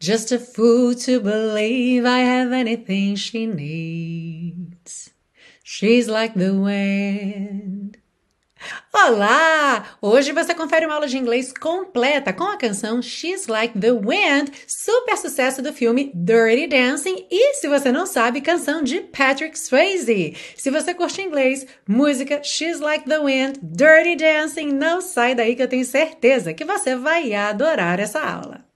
Just 0.00 0.30
a 0.30 0.38
fool 0.38 0.94
to 0.94 1.18
believe 1.18 2.04
I 2.04 2.20
have 2.20 2.52
anything 2.52 3.16
she 3.16 3.46
needs. 3.46 5.10
She's 5.64 6.06
like 6.06 6.34
the 6.34 6.54
wind. 6.54 7.98
Olá! 8.92 9.96
Hoje 10.00 10.30
você 10.30 10.54
confere 10.54 10.86
uma 10.86 10.94
aula 10.94 11.08
de 11.08 11.18
inglês 11.18 11.52
completa 11.52 12.32
com 12.32 12.44
a 12.44 12.56
canção 12.56 13.02
She's 13.02 13.48
Like 13.48 13.76
the 13.76 13.90
Wind, 13.90 14.52
super 14.68 15.16
sucesso 15.16 15.62
do 15.62 15.72
filme 15.72 16.12
Dirty 16.14 16.68
Dancing 16.68 17.26
e, 17.28 17.54
se 17.54 17.66
você 17.66 17.90
não 17.90 18.06
sabe, 18.06 18.40
canção 18.40 18.84
de 18.84 19.00
Patrick 19.00 19.58
Swayze. 19.58 20.36
Se 20.56 20.70
você 20.70 20.94
curte 20.94 21.22
inglês, 21.22 21.66
música 21.88 22.40
She's 22.44 22.78
Like 22.78 23.08
the 23.08 23.18
Wind, 23.18 23.58
Dirty 23.62 24.14
Dancing, 24.14 24.72
não 24.72 25.00
sai 25.00 25.34
daí 25.34 25.56
que 25.56 25.62
eu 25.62 25.68
tenho 25.68 25.84
certeza 25.84 26.54
que 26.54 26.64
você 26.64 26.94
vai 26.94 27.34
adorar 27.34 27.98
essa 27.98 28.20
aula. 28.20 28.67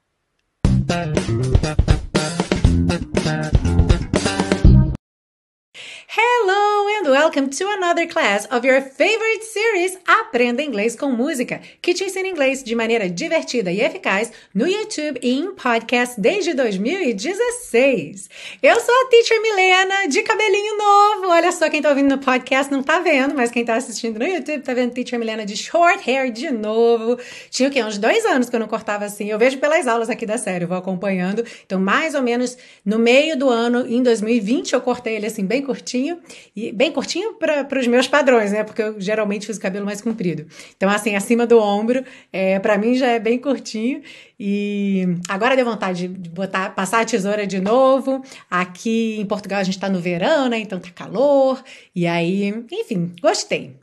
Hello 6.09 6.72
and 7.03 7.11
welcome 7.11 7.49
to 7.49 7.65
another 7.69 8.07
class 8.07 8.47
of 8.47 8.65
your 8.65 8.81
favorite 8.81 9.43
series 9.43 9.99
Aprenda 10.07 10.63
Inglês 10.63 10.95
com 10.95 11.11
Música, 11.11 11.61
que 11.81 11.95
te 11.95 12.05
ensina 12.05 12.29
inglês 12.29 12.63
de 12.63 12.75
maneira 12.75 13.09
divertida 13.09 13.73
e 13.73 13.81
eficaz 13.81 14.31
no 14.55 14.69
YouTube 14.69 15.19
e 15.23 15.33
em 15.33 15.53
podcast 15.53 16.21
desde 16.21 16.55
2016. 16.55 18.29
Eu 18.63 18.79
sou 18.81 18.95
a 18.95 19.09
Teacher 19.09 19.43
Milena, 19.43 20.09
de 20.09 20.23
cabelinho 20.23 20.77
novo. 20.77 21.29
Olha 21.29 21.51
só, 21.51 21.69
quem 21.69 21.83
tá 21.83 21.89
ouvindo 21.89 22.11
no 22.11 22.19
podcast 22.19 22.71
não 22.71 22.83
tá 22.83 23.01
vendo, 23.01 23.35
mas 23.35 23.51
quem 23.51 23.65
tá 23.65 23.75
assistindo 23.75 24.19
no 24.19 24.27
YouTube 24.27 24.63
tá 24.63 24.73
vendo 24.73 24.93
Teacher 24.93 25.19
Milena 25.19 25.45
de 25.45 25.57
short 25.57 26.09
hair 26.09 26.31
de 26.31 26.53
novo. 26.53 27.19
Tinha 27.51 27.69
o 27.69 27.73
quê? 27.73 27.83
Uns 27.83 27.99
dois 27.99 28.25
anos 28.27 28.49
que 28.49 28.55
eu 28.55 28.61
não 28.61 28.69
cortava 28.69 29.05
assim. 29.07 29.29
Eu 29.29 29.39
vejo 29.39 29.59
pelas 29.59 29.89
aulas 29.89 30.09
aqui 30.09 30.25
da 30.25 30.39
série, 30.39 30.65
eu 30.65 30.69
vou 30.69 30.77
acompanhando. 30.77 31.45
Então, 31.67 31.81
mais 31.81 32.15
ou 32.15 32.23
menos 32.23 32.57
no 32.85 32.99
meio 32.99 33.37
do 33.37 33.49
ano, 33.49 33.87
em 33.89 34.03
2020, 34.03 34.75
eu 34.75 34.81
cortei 34.81 35.17
ele 35.17 35.27
assim 35.27 35.45
bem 35.45 35.63
curtinho 35.63 36.21
e 36.55 36.71
bem 36.71 36.92
curtinho 36.93 37.35
para 37.35 37.79
os 37.79 37.87
meus 37.87 38.07
padrões, 38.07 38.53
né? 38.53 38.63
Porque 38.63 38.83
eu 38.83 39.01
geralmente 39.01 39.47
fiz 39.47 39.57
o 39.57 39.61
cabelo 39.61 39.85
mais 39.85 40.01
comprido. 40.01 40.47
Então, 40.77 40.89
assim, 40.89 41.17
acima 41.17 41.47
do 41.47 41.59
ombro, 41.59 42.05
é, 42.33 42.59
para 42.59 42.79
mim 42.79 42.95
já 42.95 43.09
é 43.09 43.19
bem 43.19 43.39
curtinho. 43.39 44.03
E 44.39 45.07
agora 45.29 45.57
deu 45.57 45.65
vontade 45.65 46.09
de 46.09 46.31
botar, 46.31 46.71
passar 46.71 47.01
a 47.01 47.05
tesoura 47.05 47.47
de 47.47 47.61
novo. 47.61 48.23
Aqui 48.51 49.19
em 49.19 49.27
Portugal 49.27 49.61
a 49.61 49.65
gente 49.65 49.77
está 49.77 49.89
no 49.89 50.01
verão, 50.01 50.49
né? 50.49 50.59
Então 50.59 50.79
tá 50.79 50.91
calor. 50.91 51.63
E 51.95 52.07
aí, 52.07 52.49
enfim, 52.71 53.15
gostei. 53.21 53.77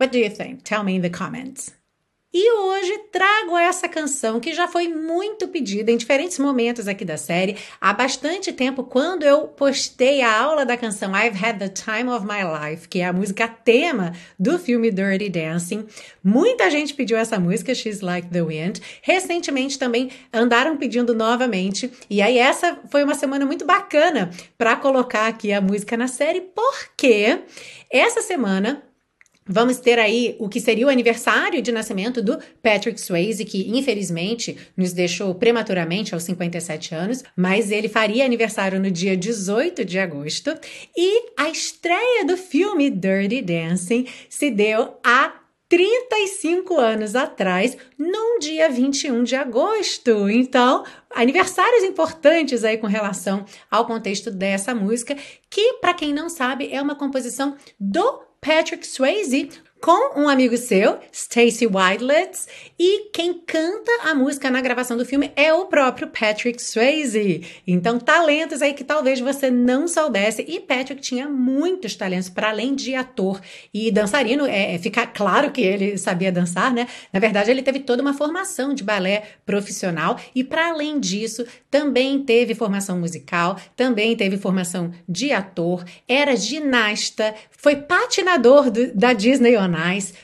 What 0.00 0.12
do 0.12 0.18
you 0.18 0.30
think? 0.30 0.62
Tell 0.62 0.82
me 0.82 0.94
in 0.94 1.02
the 1.02 1.10
comments. 1.10 1.75
E 2.38 2.52
hoje 2.52 2.98
trago 3.10 3.56
essa 3.56 3.88
canção 3.88 4.38
que 4.38 4.52
já 4.52 4.68
foi 4.68 4.88
muito 4.88 5.48
pedida 5.48 5.90
em 5.90 5.96
diferentes 5.96 6.38
momentos 6.38 6.86
aqui 6.86 7.02
da 7.02 7.16
série. 7.16 7.56
Há 7.80 7.94
bastante 7.94 8.52
tempo, 8.52 8.84
quando 8.84 9.22
eu 9.22 9.48
postei 9.48 10.20
a 10.20 10.38
aula 10.38 10.66
da 10.66 10.76
canção 10.76 11.12
I've 11.16 11.42
Had 11.42 11.58
the 11.58 11.70
Time 11.70 12.10
of 12.10 12.26
My 12.26 12.42
Life, 12.44 12.88
que 12.88 13.00
é 13.00 13.06
a 13.06 13.12
música 13.14 13.48
tema 13.48 14.12
do 14.38 14.58
filme 14.58 14.90
Dirty 14.90 15.30
Dancing, 15.30 15.86
muita 16.22 16.70
gente 16.70 16.92
pediu 16.92 17.16
essa 17.16 17.40
música, 17.40 17.74
She's 17.74 18.02
Like 18.02 18.28
the 18.28 18.42
Wind. 18.42 18.80
Recentemente 19.00 19.78
também 19.78 20.10
andaram 20.30 20.76
pedindo 20.76 21.14
novamente. 21.14 21.90
E 22.10 22.20
aí, 22.20 22.36
essa 22.36 22.78
foi 22.90 23.02
uma 23.02 23.14
semana 23.14 23.46
muito 23.46 23.64
bacana 23.64 24.28
para 24.58 24.76
colocar 24.76 25.26
aqui 25.26 25.54
a 25.54 25.60
música 25.62 25.96
na 25.96 26.06
série, 26.06 26.42
porque 26.42 27.38
essa 27.90 28.20
semana 28.20 28.82
Vamos 29.48 29.78
ter 29.78 29.98
aí 29.98 30.34
o 30.40 30.48
que 30.48 30.60
seria 30.60 30.86
o 30.86 30.90
aniversário 30.90 31.62
de 31.62 31.70
nascimento 31.70 32.20
do 32.20 32.38
Patrick 32.60 33.00
Swayze, 33.00 33.44
que 33.44 33.70
infelizmente 33.70 34.56
nos 34.76 34.92
deixou 34.92 35.34
prematuramente 35.34 36.14
aos 36.14 36.24
57 36.24 36.94
anos, 36.94 37.22
mas 37.36 37.70
ele 37.70 37.88
faria 37.88 38.24
aniversário 38.24 38.80
no 38.80 38.90
dia 38.90 39.16
18 39.16 39.84
de 39.84 39.98
agosto. 39.98 40.52
E 40.96 41.30
a 41.36 41.48
estreia 41.48 42.24
do 42.24 42.36
filme 42.36 42.90
Dirty 42.90 43.40
Dancing 43.40 44.06
se 44.28 44.50
deu 44.50 44.98
há 45.04 45.32
35 45.68 46.78
anos 46.78 47.16
atrás, 47.16 47.76
num 47.98 48.38
dia 48.38 48.68
21 48.68 49.24
de 49.24 49.34
agosto. 49.34 50.28
Então, 50.30 50.84
aniversários 51.10 51.82
importantes 51.82 52.62
aí 52.62 52.78
com 52.78 52.86
relação 52.86 53.44
ao 53.70 53.84
contexto 53.84 54.30
dessa 54.30 54.74
música, 54.74 55.16
que, 55.50 55.74
para 55.74 55.94
quem 55.94 56.12
não 56.12 56.28
sabe, 56.28 56.72
é 56.72 56.80
uma 56.80 56.94
composição 56.94 57.56
do 57.80 58.25
Patrick 58.46 58.82
Swayze 58.82 59.58
com 59.86 60.20
um 60.20 60.28
amigo 60.28 60.56
seu, 60.56 60.98
Stacy 61.12 61.64
Wildlets, 61.64 62.48
e 62.76 63.08
quem 63.12 63.34
canta 63.34 63.92
a 64.02 64.16
música 64.16 64.50
na 64.50 64.60
gravação 64.60 64.96
do 64.96 65.04
filme 65.04 65.30
é 65.36 65.54
o 65.54 65.66
próprio 65.66 66.08
Patrick 66.08 66.60
Swayze. 66.60 67.46
Então, 67.64 68.00
talentos 68.00 68.62
aí 68.62 68.74
que 68.74 68.82
talvez 68.82 69.20
você 69.20 69.48
não 69.48 69.86
soubesse. 69.86 70.44
E 70.48 70.58
Patrick 70.58 71.00
tinha 71.00 71.28
muitos 71.28 71.94
talentos, 71.94 72.28
para 72.28 72.48
além 72.48 72.74
de 72.74 72.96
ator 72.96 73.40
e 73.72 73.92
dançarino. 73.92 74.44
É, 74.44 74.74
é, 74.74 74.78
fica 74.80 75.06
claro 75.06 75.52
que 75.52 75.60
ele 75.60 75.96
sabia 75.96 76.32
dançar, 76.32 76.74
né? 76.74 76.88
Na 77.12 77.20
verdade, 77.20 77.52
ele 77.52 77.62
teve 77.62 77.78
toda 77.78 78.02
uma 78.02 78.12
formação 78.12 78.74
de 78.74 78.82
balé 78.82 79.22
profissional 79.46 80.18
e, 80.34 80.42
para 80.42 80.70
além 80.70 80.98
disso, 80.98 81.46
também 81.70 82.24
teve 82.24 82.56
formação 82.56 82.98
musical, 82.98 83.56
também 83.76 84.16
teve 84.16 84.36
formação 84.36 84.90
de 85.08 85.30
ator, 85.30 85.84
era 86.08 86.34
ginasta, 86.34 87.36
foi 87.56 87.76
patinador 87.76 88.68
do, 88.68 88.92
da 88.92 89.12
Disney 89.12 89.56
On 89.56 89.75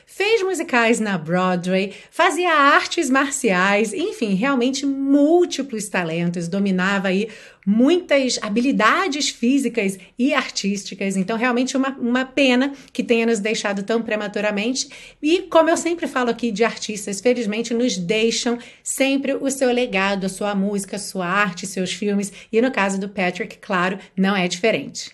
Fez 0.05 0.43
musicais 0.43 0.99
na 0.99 1.17
Broadway, 1.17 1.93
fazia 2.11 2.53
artes 2.53 3.09
marciais, 3.09 3.93
enfim, 3.93 4.35
realmente 4.35 4.85
múltiplos 4.85 5.87
talentos, 5.89 6.47
dominava 6.47 7.07
aí 7.07 7.29
muitas 7.65 8.37
habilidades 8.41 9.29
físicas 9.29 9.97
e 10.17 10.33
artísticas. 10.33 11.15
Então, 11.17 11.37
realmente, 11.37 11.75
uma, 11.77 11.89
uma 11.97 12.25
pena 12.25 12.73
que 12.91 13.03
tenha 13.03 13.25
nos 13.25 13.39
deixado 13.39 13.83
tão 13.83 14.01
prematuramente. 14.01 14.89
E, 15.21 15.43
como 15.43 15.69
eu 15.69 15.77
sempre 15.77 16.07
falo 16.07 16.29
aqui 16.29 16.51
de 16.51 16.63
artistas, 16.63 17.21
felizmente 17.21 17.73
nos 17.73 17.97
deixam 17.97 18.57
sempre 18.83 19.33
o 19.33 19.49
seu 19.49 19.71
legado, 19.71 20.25
a 20.25 20.29
sua 20.29 20.53
música, 20.53 20.97
a 20.97 20.99
sua 20.99 21.27
arte, 21.27 21.65
seus 21.65 21.93
filmes. 21.93 22.31
E 22.51 22.61
no 22.61 22.71
caso 22.71 22.99
do 22.99 23.09
Patrick, 23.09 23.57
claro, 23.57 23.97
não 24.15 24.35
é 24.35 24.47
diferente. 24.47 25.11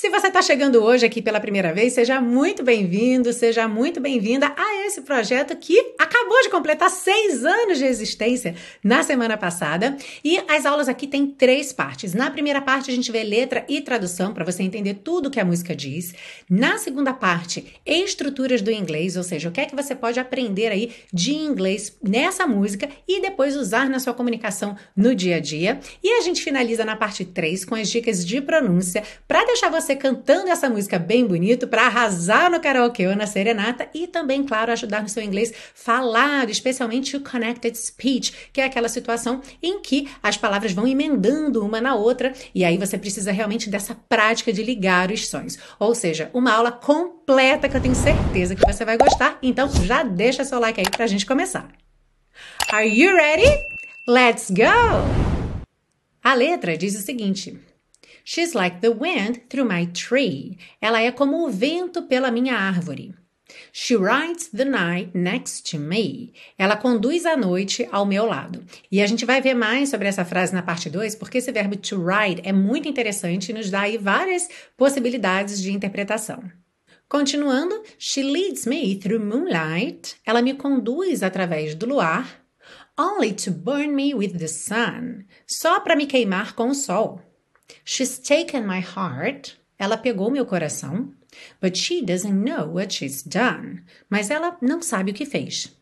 Se 0.00 0.08
você 0.10 0.28
está 0.28 0.40
chegando 0.40 0.80
hoje 0.80 1.04
aqui 1.04 1.20
pela 1.20 1.40
primeira 1.40 1.74
vez, 1.74 1.92
seja 1.92 2.20
muito 2.20 2.62
bem-vindo, 2.62 3.32
seja 3.32 3.66
muito 3.66 4.00
bem-vinda 4.00 4.54
a 4.56 4.86
esse 4.86 5.00
projeto 5.00 5.56
que 5.56 5.96
acabou 6.08 6.42
de 6.42 6.48
completar 6.48 6.90
seis 6.90 7.44
anos 7.44 7.78
de 7.78 7.84
existência 7.84 8.54
na 8.82 9.02
semana 9.02 9.36
passada. 9.36 9.96
E 10.24 10.42
as 10.48 10.64
aulas 10.64 10.88
aqui 10.88 11.06
têm 11.06 11.26
três 11.26 11.72
partes. 11.72 12.14
Na 12.14 12.30
primeira 12.30 12.62
parte, 12.62 12.90
a 12.90 12.94
gente 12.94 13.12
vê 13.12 13.22
letra 13.22 13.64
e 13.68 13.80
tradução 13.80 14.32
para 14.32 14.44
você 14.44 14.62
entender 14.62 14.94
tudo 15.04 15.30
que 15.30 15.38
a 15.38 15.44
música 15.44 15.76
diz. 15.76 16.14
Na 16.48 16.78
segunda 16.78 17.12
parte, 17.12 17.74
estruturas 17.84 18.62
do 18.62 18.70
inglês, 18.70 19.16
ou 19.16 19.22
seja, 19.22 19.48
o 19.48 19.52
que 19.52 19.60
é 19.60 19.66
que 19.66 19.76
você 19.76 19.94
pode 19.94 20.18
aprender 20.18 20.72
aí 20.72 20.92
de 21.12 21.34
inglês 21.34 21.96
nessa 22.02 22.46
música 22.46 22.88
e 23.06 23.20
depois 23.20 23.54
usar 23.54 23.88
na 23.88 23.98
sua 23.98 24.14
comunicação 24.14 24.76
no 24.96 25.14
dia 25.14 25.36
a 25.36 25.40
dia. 25.40 25.78
E 26.02 26.12
a 26.14 26.22
gente 26.22 26.42
finaliza 26.42 26.84
na 26.84 26.96
parte 26.96 27.24
3 27.24 27.64
com 27.66 27.74
as 27.74 27.90
dicas 27.90 28.24
de 28.24 28.40
pronúncia 28.40 29.02
para 29.26 29.44
deixar 29.44 29.70
você 29.70 29.94
cantando 29.94 30.48
essa 30.48 30.70
música 30.70 30.98
bem 30.98 31.26
bonito 31.26 31.68
para 31.68 31.86
arrasar 31.86 32.50
no 32.50 32.60
karaokê 32.60 33.06
ou 33.06 33.16
na 33.16 33.26
serenata 33.26 33.88
e 33.92 34.06
também, 34.06 34.42
claro, 34.42 34.72
ajudar 34.72 35.02
no 35.02 35.08
seu 35.08 35.22
inglês 35.22 35.52
especialmente 36.48 37.16
o 37.16 37.20
connected 37.20 37.76
speech, 37.76 38.50
que 38.52 38.60
é 38.60 38.64
aquela 38.64 38.88
situação 38.88 39.40
em 39.62 39.80
que 39.80 40.08
as 40.22 40.36
palavras 40.36 40.72
vão 40.72 40.86
emendando 40.86 41.64
uma 41.64 41.80
na 41.80 41.94
outra 41.94 42.32
e 42.54 42.64
aí 42.64 42.76
você 42.76 42.98
precisa 42.98 43.32
realmente 43.32 43.70
dessa 43.70 43.94
prática 44.08 44.52
de 44.52 44.62
ligar 44.62 45.10
os 45.10 45.28
sons. 45.28 45.58
Ou 45.78 45.94
seja, 45.94 46.30
uma 46.32 46.52
aula 46.52 46.72
completa 46.72 47.68
que 47.68 47.76
eu 47.76 47.80
tenho 47.80 47.94
certeza 47.94 48.54
que 48.54 48.66
você 48.66 48.84
vai 48.84 48.96
gostar. 48.96 49.38
Então 49.42 49.68
já 49.84 50.02
deixa 50.02 50.44
seu 50.44 50.58
like 50.58 50.80
aí 50.80 50.90
pra 50.90 51.06
gente 51.06 51.26
começar. 51.26 51.68
Are 52.70 52.86
you 52.86 53.14
ready? 53.16 53.48
Let's 54.06 54.50
go! 54.50 55.28
A 56.22 56.34
letra 56.34 56.76
diz 56.76 56.94
o 56.94 57.02
seguinte: 57.02 57.58
She's 58.24 58.52
like 58.52 58.80
the 58.80 58.90
wind 58.90 59.48
through 59.48 59.66
my 59.66 59.86
tree. 59.86 60.58
Ela 60.80 61.00
é 61.00 61.10
como 61.10 61.46
o 61.46 61.50
vento 61.50 62.02
pela 62.02 62.30
minha 62.30 62.54
árvore. 62.54 63.14
She 63.72 63.96
rides 63.96 64.48
the 64.48 64.64
night 64.64 65.16
next 65.16 65.70
to 65.70 65.78
me. 65.78 66.32
Ela 66.58 66.76
conduz 66.76 67.24
a 67.24 67.36
noite 67.36 67.88
ao 67.90 68.04
meu 68.04 68.26
lado. 68.26 68.64
E 68.90 69.00
a 69.00 69.06
gente 69.06 69.24
vai 69.24 69.40
ver 69.40 69.54
mais 69.54 69.88
sobre 69.88 70.08
essa 70.08 70.24
frase 70.24 70.54
na 70.54 70.62
parte 70.62 70.90
2, 70.90 71.14
porque 71.14 71.38
esse 71.38 71.50
verbo 71.52 71.76
to 71.76 71.96
ride 72.04 72.42
é 72.44 72.52
muito 72.52 72.88
interessante 72.88 73.50
e 73.50 73.54
nos 73.54 73.70
dá 73.70 73.82
aí 73.82 73.96
várias 73.96 74.48
possibilidades 74.76 75.60
de 75.60 75.72
interpretação. 75.72 76.42
Continuando, 77.08 77.82
she 77.98 78.22
leads 78.22 78.66
me 78.66 78.94
through 78.96 79.24
moonlight. 79.24 80.16
Ela 80.26 80.42
me 80.42 80.54
conduz 80.54 81.22
através 81.22 81.74
do 81.74 81.86
luar. 81.86 82.44
Only 82.98 83.32
to 83.32 83.50
burn 83.50 83.94
me 83.94 84.12
with 84.14 84.36
the 84.36 84.48
sun. 84.48 85.24
Só 85.46 85.80
para 85.80 85.96
me 85.96 86.06
queimar 86.06 86.54
com 86.54 86.68
o 86.68 86.74
sol. 86.74 87.22
She's 87.84 88.18
taken 88.18 88.66
my 88.66 88.80
heart. 88.80 89.56
Ela 89.78 89.96
pegou 89.96 90.30
meu 90.30 90.44
coração. 90.44 91.14
But 91.60 91.76
she 91.76 92.02
doesn't 92.02 92.42
know 92.42 92.66
what 92.66 92.92
she's 92.92 93.22
done. 93.22 93.82
Mas 94.08 94.30
ela 94.30 94.56
não 94.60 94.80
sabe 94.80 95.10
o 95.10 95.14
que 95.14 95.26
fez. 95.26 95.74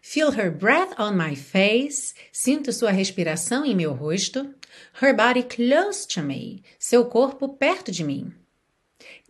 Feel 0.00 0.32
her 0.32 0.50
breath 0.50 0.98
on 0.98 1.12
my 1.16 1.36
face. 1.36 2.14
Sinto 2.32 2.72
sua 2.72 2.90
respiração 2.90 3.64
em 3.64 3.74
meu 3.74 3.92
rosto. 3.92 4.54
Her 5.00 5.14
body 5.14 5.42
close 5.42 6.06
to 6.08 6.22
me. 6.22 6.62
Seu 6.78 7.04
corpo 7.04 7.48
perto 7.48 7.92
de 7.92 8.02
mim. 8.02 8.32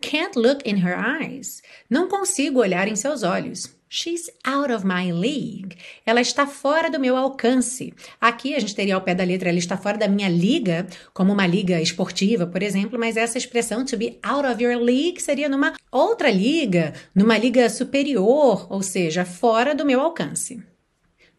Can't 0.01 0.37
look 0.37 0.67
in 0.67 0.77
her 0.77 0.95
eyes. 0.95 1.61
Não 1.89 2.07
consigo 2.07 2.59
olhar 2.59 2.87
em 2.87 2.95
seus 2.95 3.23
olhos. 3.23 3.69
She's 3.93 4.29
out 4.45 4.71
of 4.71 4.87
my 4.87 5.11
league. 5.11 5.75
Ela 6.05 6.21
está 6.21 6.47
fora 6.47 6.89
do 6.89 6.97
meu 6.97 7.17
alcance. 7.17 7.93
Aqui 8.21 8.55
a 8.55 8.59
gente 8.61 8.73
teria 8.73 8.95
ao 8.95 9.01
pé 9.01 9.13
da 9.13 9.25
letra, 9.25 9.49
ela 9.49 9.59
está 9.59 9.75
fora 9.75 9.97
da 9.97 10.07
minha 10.07 10.29
liga, 10.29 10.87
como 11.13 11.33
uma 11.33 11.45
liga 11.45 11.81
esportiva, 11.81 12.47
por 12.47 12.63
exemplo, 12.63 12.97
mas 12.97 13.17
essa 13.17 13.37
expressão 13.37 13.83
to 13.83 13.97
be 13.97 14.17
out 14.23 14.47
of 14.47 14.63
your 14.63 14.81
league 14.81 15.21
seria 15.21 15.49
numa 15.49 15.73
outra 15.91 16.31
liga, 16.31 16.93
numa 17.13 17.37
liga 17.37 17.69
superior, 17.69 18.65
ou 18.71 18.81
seja, 18.81 19.25
fora 19.25 19.75
do 19.75 19.85
meu 19.85 19.99
alcance. 19.99 20.63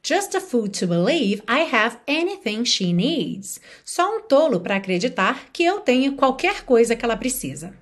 Just 0.06 0.34
a 0.34 0.40
fool 0.40 0.68
to 0.68 0.86
believe 0.86 1.42
I 1.48 1.74
have 1.74 2.00
anything 2.06 2.66
she 2.66 2.92
needs. 2.92 3.62
Só 3.82 4.18
um 4.18 4.20
tolo 4.24 4.60
para 4.60 4.76
acreditar 4.76 5.46
que 5.54 5.64
eu 5.64 5.80
tenho 5.80 6.16
qualquer 6.16 6.66
coisa 6.66 6.94
que 6.94 7.02
ela 7.02 7.16
precisa. 7.16 7.72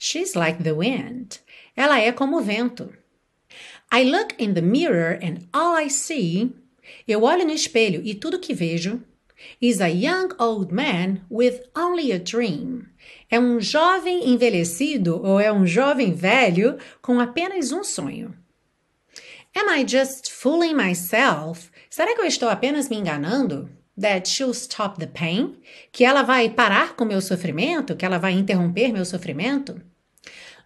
She's 0.00 0.34
like 0.34 0.64
the 0.64 0.72
wind. 0.72 1.36
Ela 1.76 2.00
é 2.00 2.10
como 2.10 2.38
o 2.38 2.42
vento. 2.42 2.92
I 3.96 4.02
look 4.02 4.34
in 4.40 4.54
the 4.54 4.60
mirror 4.60 5.16
and 5.22 5.46
all 5.54 5.76
I 5.76 5.88
see. 5.88 6.50
Eu 7.06 7.22
olho 7.22 7.44
no 7.44 7.52
espelho 7.52 8.02
e 8.04 8.12
tudo 8.12 8.40
que 8.40 8.52
vejo 8.52 9.00
is 9.60 9.80
a 9.80 9.86
young 9.86 10.30
old 10.36 10.74
man 10.74 11.20
with 11.30 11.60
only 11.76 12.10
a 12.10 12.18
dream. 12.18 12.88
É 13.30 13.38
um 13.38 13.60
jovem 13.60 14.28
envelhecido 14.28 15.24
ou 15.24 15.38
é 15.38 15.52
um 15.52 15.64
jovem 15.64 16.12
velho 16.12 16.76
com 17.00 17.20
apenas 17.20 17.70
um 17.70 17.84
sonho. 17.84 18.34
Am 19.54 19.70
I 19.70 19.86
just 19.86 20.28
fooling 20.28 20.74
myself? 20.74 21.70
Será 21.88 22.16
que 22.16 22.20
eu 22.20 22.26
estou 22.26 22.48
apenas 22.48 22.88
me 22.88 22.96
enganando? 22.96 23.70
That 23.96 24.28
she'll 24.28 24.50
stop 24.50 24.98
the 24.98 25.06
pain? 25.06 25.56
Que 25.92 26.04
ela 26.04 26.24
vai 26.24 26.50
parar 26.50 26.96
com 26.96 27.04
meu 27.04 27.20
sofrimento? 27.20 27.94
Que 27.94 28.04
ela 28.04 28.18
vai 28.18 28.32
interromper 28.32 28.92
meu 28.92 29.04
sofrimento? 29.04 29.80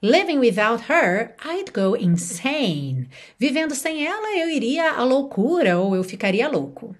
Living 0.00 0.38
without 0.38 0.84
her, 0.88 1.34
I'd 1.44 1.72
go 1.72 1.96
insane. 1.96 3.08
Vivendo 3.36 3.74
sem 3.74 4.06
ela, 4.06 4.38
eu 4.38 4.48
iria 4.48 4.92
à 4.92 5.02
loucura 5.02 5.78
ou 5.78 5.96
eu 5.96 6.04
ficaria 6.04 6.48
louco. 6.48 6.94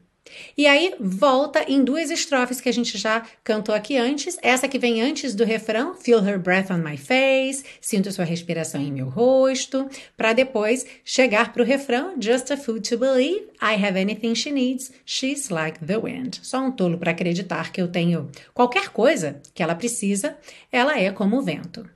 E 0.57 0.67
aí 0.67 0.95
volta 0.99 1.65
em 1.69 1.85
duas 1.85 2.11
estrofes 2.11 2.61
que 2.61 2.69
a 2.69 2.73
gente 2.73 2.99
já 2.99 3.25
cantou 3.45 3.75
aqui 3.75 3.97
antes. 3.97 4.37
Essa 4.43 4.69
que 4.69 4.79
vem 4.79 5.01
antes 5.01 5.35
do 5.35 5.45
refrão, 5.45 5.95
Feel 5.95 6.27
her 6.27 6.39
breath 6.39 6.71
on 6.71 6.79
my 6.79 6.97
face, 6.97 7.65
sinto 7.81 8.11
sua 8.11 8.25
respiração 8.25 8.81
em 8.81 8.93
meu 8.93 9.09
rosto, 9.09 9.89
para 10.17 10.33
depois 10.33 10.85
chegar 11.05 11.53
para 11.53 11.63
o 11.63 11.67
refrão, 11.67 12.15
Just 12.21 12.51
a 12.51 12.57
fool 12.57 12.81
to 12.81 12.99
believe, 12.99 13.47
I 13.63 13.75
have 13.75 13.99
anything 13.99 14.35
she 14.35 14.51
needs, 14.51 14.93
she's 15.05 15.51
like 15.51 15.79
the 15.85 15.99
wind. 15.99 16.41
Só 16.43 16.59
um 16.61 16.73
tolo 16.73 16.99
para 16.99 17.13
acreditar 17.13 17.73
que 17.73 17.81
eu 17.81 17.89
tenho 17.89 18.29
qualquer 18.53 18.89
coisa 18.89 19.41
que 19.55 19.63
ela 19.63 19.75
precisa, 19.75 20.37
ela 20.73 20.99
é 20.99 21.13
como 21.13 21.39
o 21.39 21.43
vento. 21.43 21.89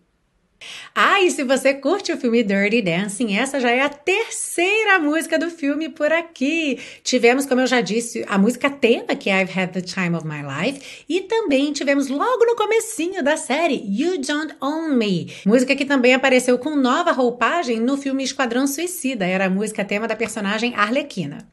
Ah, 0.94 1.20
e 1.22 1.30
se 1.30 1.42
você 1.44 1.74
curte 1.74 2.12
o 2.12 2.16
filme 2.16 2.42
Dirty 2.42 2.82
Dancing, 2.82 3.36
essa 3.36 3.60
já 3.60 3.70
é 3.70 3.80
a 3.80 3.88
terceira 3.88 4.98
música 4.98 5.38
do 5.38 5.50
filme 5.50 5.88
por 5.88 6.12
aqui. 6.12 6.78
Tivemos, 7.02 7.46
como 7.46 7.60
eu 7.60 7.66
já 7.66 7.80
disse, 7.80 8.24
a 8.28 8.36
música 8.36 8.68
tema, 8.68 9.16
que 9.16 9.30
é 9.30 9.42
I've 9.42 9.58
Had 9.58 9.72
the 9.72 9.80
Time 9.80 10.16
of 10.16 10.26
My 10.26 10.42
Life, 10.42 11.04
e 11.08 11.22
também 11.22 11.72
tivemos 11.72 12.08
logo 12.08 12.44
no 12.44 12.56
comecinho 12.56 13.22
da 13.22 13.36
série 13.36 13.82
You 13.86 14.20
Don't 14.20 14.54
Own 14.60 14.94
Me, 14.94 15.32
música 15.46 15.74
que 15.74 15.84
também 15.84 16.14
apareceu 16.14 16.58
com 16.58 16.76
nova 16.76 17.12
roupagem 17.12 17.80
no 17.80 17.96
filme 17.96 18.22
Esquadrão 18.22 18.66
Suicida, 18.66 19.26
era 19.26 19.46
a 19.46 19.50
música 19.50 19.84
tema 19.84 20.06
da 20.06 20.16
personagem 20.16 20.74
Arlequina. 20.74 21.46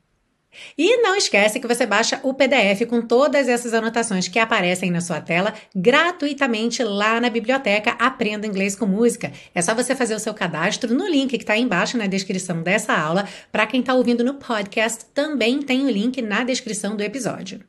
E 0.78 0.98
não 0.98 1.16
esquece 1.16 1.60
que 1.60 1.68
você 1.68 1.86
baixa 1.86 2.20
o 2.24 2.34
PDF 2.34 2.86
com 2.88 3.02
todas 3.02 3.48
essas 3.48 3.74
anotações 3.74 4.28
que 4.28 4.40
aparecem 4.40 4.92
na 4.92 5.02
sua 5.02 5.22
tela 5.22 5.54
gratuitamente 5.76 6.84
lá 6.84 7.20
na 7.20 7.30
biblioteca 7.30 7.92
Aprenda 7.92 8.48
Inglês 8.48 8.76
com 8.76 8.86
Música. 8.86 9.32
É 9.54 9.62
só 9.62 9.76
você 9.76 9.96
fazer 9.96 10.16
o 10.16 10.20
seu 10.20 10.34
cadastro 10.34 10.94
no 10.94 11.08
link 11.08 11.30
que 11.30 11.44
está 11.44 11.58
embaixo 11.58 11.98
na 11.98 12.08
descrição 12.08 12.62
dessa 12.62 12.94
aula. 12.94 13.28
Para 13.52 13.68
quem 13.68 13.80
está 13.82 13.94
ouvindo 13.94 14.24
no 14.24 14.36
podcast, 14.36 15.06
também 15.14 15.62
tem 15.62 15.86
o 15.86 15.90
link 15.90 16.22
na 16.22 16.44
descrição 16.44 16.96
do 16.96 17.04
episódio. 17.04 17.64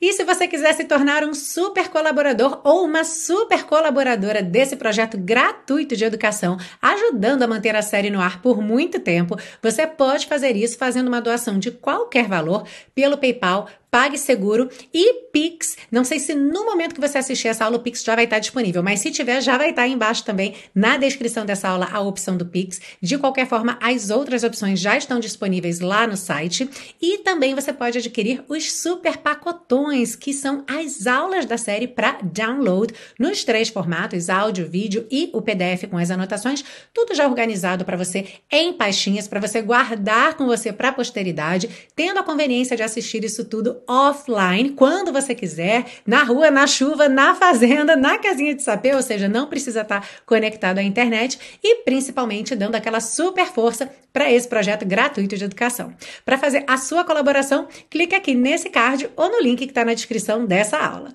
E 0.00 0.12
se 0.12 0.24
você 0.24 0.48
quiser 0.48 0.72
se 0.74 0.84
tornar 0.84 1.24
um 1.24 1.34
super 1.34 1.88
colaborador 1.88 2.60
ou 2.64 2.84
uma 2.84 3.04
super 3.04 3.64
colaboradora 3.64 4.42
desse 4.42 4.76
projeto 4.76 5.18
gratuito 5.18 5.96
de 5.96 6.04
educação, 6.04 6.56
ajudando 6.80 7.42
a 7.42 7.46
manter 7.46 7.76
a 7.76 7.82
série 7.82 8.10
no 8.10 8.20
ar 8.20 8.40
por 8.40 8.62
muito 8.62 8.98
tempo, 8.98 9.36
você 9.62 9.86
pode 9.86 10.26
fazer 10.26 10.56
isso 10.56 10.78
fazendo 10.78 11.08
uma 11.08 11.20
doação 11.20 11.58
de 11.58 11.70
qualquer 11.70 12.26
valor 12.26 12.66
pelo 12.94 13.18
PayPal 13.18 13.68
PagSeguro 13.90 14.68
e 14.92 15.28
Pix. 15.32 15.76
Não 15.90 16.04
sei 16.04 16.18
se 16.18 16.34
no 16.34 16.64
momento 16.64 16.94
que 16.94 17.00
você 17.00 17.18
assistir 17.18 17.48
essa 17.48 17.64
aula 17.64 17.76
o 17.76 17.80
Pix 17.80 18.02
já 18.02 18.14
vai 18.14 18.24
estar 18.24 18.38
disponível, 18.38 18.82
mas 18.82 19.00
se 19.00 19.10
tiver, 19.10 19.40
já 19.40 19.56
vai 19.56 19.70
estar 19.70 19.82
aí 19.82 19.92
embaixo 19.92 20.24
também 20.24 20.54
na 20.74 20.96
descrição 20.96 21.46
dessa 21.46 21.68
aula 21.68 21.88
a 21.90 22.00
opção 22.00 22.36
do 22.36 22.46
Pix. 22.46 22.80
De 23.00 23.16
qualquer 23.18 23.46
forma, 23.46 23.78
as 23.80 24.10
outras 24.10 24.42
opções 24.42 24.80
já 24.80 24.96
estão 24.96 25.20
disponíveis 25.20 25.80
lá 25.80 26.06
no 26.06 26.16
site 26.16 26.68
e 27.00 27.18
também 27.18 27.54
você 27.54 27.72
pode 27.72 27.98
adquirir 27.98 28.42
os 28.48 28.72
super 28.72 29.18
pacotões, 29.18 30.16
que 30.16 30.32
são 30.32 30.64
as 30.66 31.06
aulas 31.06 31.46
da 31.46 31.56
série 31.56 31.86
para 31.86 32.18
download 32.22 32.92
nos 33.18 33.44
três 33.44 33.68
formatos: 33.68 34.28
áudio, 34.28 34.68
vídeo 34.68 35.06
e 35.10 35.30
o 35.32 35.42
PDF 35.42 35.84
com 35.90 35.96
as 35.96 36.10
anotações, 36.10 36.64
tudo 36.92 37.14
já 37.14 37.26
organizado 37.26 37.84
para 37.84 37.96
você 37.96 38.26
em 38.50 38.72
pastinhas 38.72 39.28
para 39.28 39.40
você 39.40 39.62
guardar 39.62 40.34
com 40.36 40.46
você 40.46 40.72
para 40.72 40.88
a 40.88 40.92
posteridade, 40.92 41.68
tendo 41.94 42.18
a 42.18 42.22
conveniência 42.22 42.76
de 42.76 42.82
assistir 42.82 43.24
isso 43.24 43.44
tudo 43.44 43.77
offline, 43.86 44.70
quando 44.70 45.12
você 45.12 45.34
quiser, 45.34 45.84
na 46.06 46.22
rua, 46.22 46.50
na 46.50 46.66
chuva, 46.66 47.08
na 47.08 47.34
fazenda, 47.34 47.96
na 47.96 48.18
casinha 48.18 48.54
de 48.54 48.62
sapê, 48.62 48.94
ou 48.94 49.02
seja, 49.02 49.28
não 49.28 49.46
precisa 49.46 49.82
estar 49.82 50.06
conectado 50.24 50.78
à 50.78 50.82
internet 50.82 51.38
e 51.62 51.76
principalmente 51.84 52.54
dando 52.54 52.74
aquela 52.74 53.00
super 53.00 53.46
força 53.46 53.90
para 54.12 54.32
esse 54.32 54.48
projeto 54.48 54.84
gratuito 54.84 55.36
de 55.36 55.44
educação. 55.44 55.94
Para 56.24 56.38
fazer 56.38 56.64
a 56.66 56.76
sua 56.76 57.04
colaboração, 57.04 57.68
clique 57.88 58.14
aqui 58.14 58.34
nesse 58.34 58.68
card 58.70 59.10
ou 59.16 59.30
no 59.30 59.40
link 59.40 59.58
que 59.58 59.64
está 59.66 59.84
na 59.84 59.94
descrição 59.94 60.46
dessa 60.46 60.78
aula. 60.78 61.14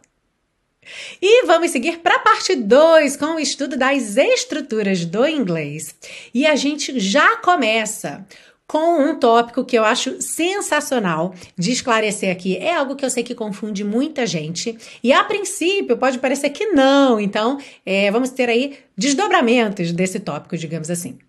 E 1.22 1.46
vamos 1.46 1.72
seguir 1.72 2.00
para 2.00 2.16
a 2.16 2.20
parte 2.20 2.56
2 2.56 3.16
com 3.18 3.36
o 3.36 3.40
estudo 3.40 3.78
das 3.78 4.18
estruturas 4.18 5.06
do 5.06 5.26
inglês. 5.26 5.96
E 6.34 6.46
a 6.46 6.56
gente 6.56 7.00
já 7.00 7.38
começa 7.38 8.26
com 8.74 9.00
um 9.00 9.14
tópico 9.14 9.64
que 9.64 9.78
eu 9.78 9.86
acho 9.86 10.20
sensacional 10.20 11.36
de 11.56 11.72
esclarecer 11.72 12.32
aqui. 12.32 12.58
É 12.58 12.74
algo 12.74 12.96
que 12.96 13.06
eu 13.06 13.10
sei 13.12 13.22
que 13.22 13.36
confunde 13.36 13.84
muita 13.84 14.26
gente 14.26 14.76
e 15.04 15.14
a 15.14 15.24
princípio 15.24 15.96
pode 15.96 16.18
parecer 16.18 16.50
que 16.50 16.66
não, 16.72 17.20
então 17.20 17.60
é, 17.86 18.10
vamos 18.10 18.32
ter 18.32 18.50
aí 18.50 18.80
desdobramentos 18.98 19.92
desse 19.92 20.20
tópico, 20.20 20.58
digamos 20.58 20.90
assim. 20.90 21.20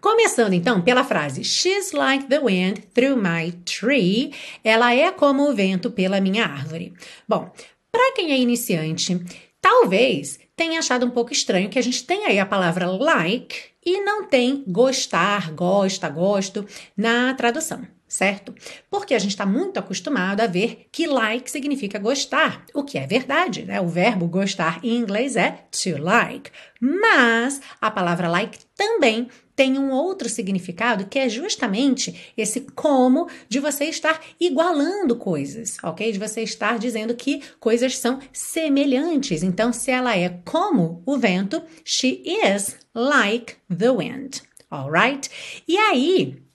Começando 0.00 0.54
então 0.54 0.82
pela 0.82 1.04
frase 1.04 1.44
She's 1.44 1.92
like 1.92 2.24
the 2.24 2.40
wind 2.40 2.80
through 2.92 3.16
my 3.16 3.52
tree. 3.64 4.32
Ela 4.64 4.92
é 4.92 5.12
como 5.12 5.48
o 5.48 5.54
vento 5.54 5.88
pela 5.88 6.20
minha 6.20 6.46
árvore. 6.46 6.94
Bom, 7.28 7.48
para 7.92 8.12
quem 8.16 8.32
é 8.32 8.36
iniciante, 8.36 9.24
talvez 9.60 10.40
tenha 10.56 10.80
achado 10.80 11.06
um 11.06 11.10
pouco 11.10 11.32
estranho 11.32 11.68
que 11.68 11.78
a 11.78 11.82
gente 11.82 12.02
tem 12.02 12.26
aí 12.26 12.40
a 12.40 12.44
palavra 12.44 12.88
like 12.88 13.75
e 13.86 14.00
não 14.00 14.24
tem 14.24 14.64
gostar, 14.66 15.52
gosta, 15.52 16.08
gosto 16.08 16.66
na 16.96 17.32
tradução, 17.34 17.86
certo? 18.16 18.54
Porque 18.90 19.14
a 19.14 19.18
gente 19.18 19.30
está 19.30 19.44
muito 19.44 19.78
acostumado 19.78 20.40
a 20.40 20.46
ver 20.46 20.88
que 20.90 21.06
like 21.06 21.50
significa 21.50 21.98
gostar, 21.98 22.64
o 22.74 22.82
que 22.82 22.98
é 22.98 23.06
verdade, 23.06 23.64
né? 23.64 23.80
O 23.80 23.88
verbo 23.88 24.26
gostar 24.26 24.80
em 24.82 24.96
inglês 24.96 25.36
é 25.36 25.66
to 25.70 26.02
like. 26.02 26.50
Mas 26.80 27.60
a 27.80 27.90
palavra 27.90 28.28
like 28.28 28.58
também 28.74 29.28
tem 29.54 29.78
um 29.78 29.90
outro 29.90 30.28
significado 30.28 31.06
que 31.06 31.18
é 31.18 31.28
justamente 31.28 32.32
esse 32.36 32.60
como 32.74 33.26
de 33.48 33.58
você 33.58 33.86
estar 33.86 34.20
igualando 34.38 35.16
coisas, 35.16 35.78
ok? 35.82 36.12
De 36.12 36.18
você 36.18 36.42
estar 36.42 36.78
dizendo 36.78 37.14
que 37.14 37.42
coisas 37.58 37.98
são 37.98 38.18
semelhantes. 38.32 39.42
Então, 39.42 39.72
se 39.72 39.90
ela 39.90 40.16
é 40.16 40.40
como 40.44 41.02
o 41.06 41.16
vento, 41.16 41.62
she 41.84 42.22
is 42.26 42.76
like 42.94 43.54
the 43.74 43.90
wind. 43.90 44.42
Alright? 44.70 45.30
E 45.66 45.78
aí, 45.78 46.45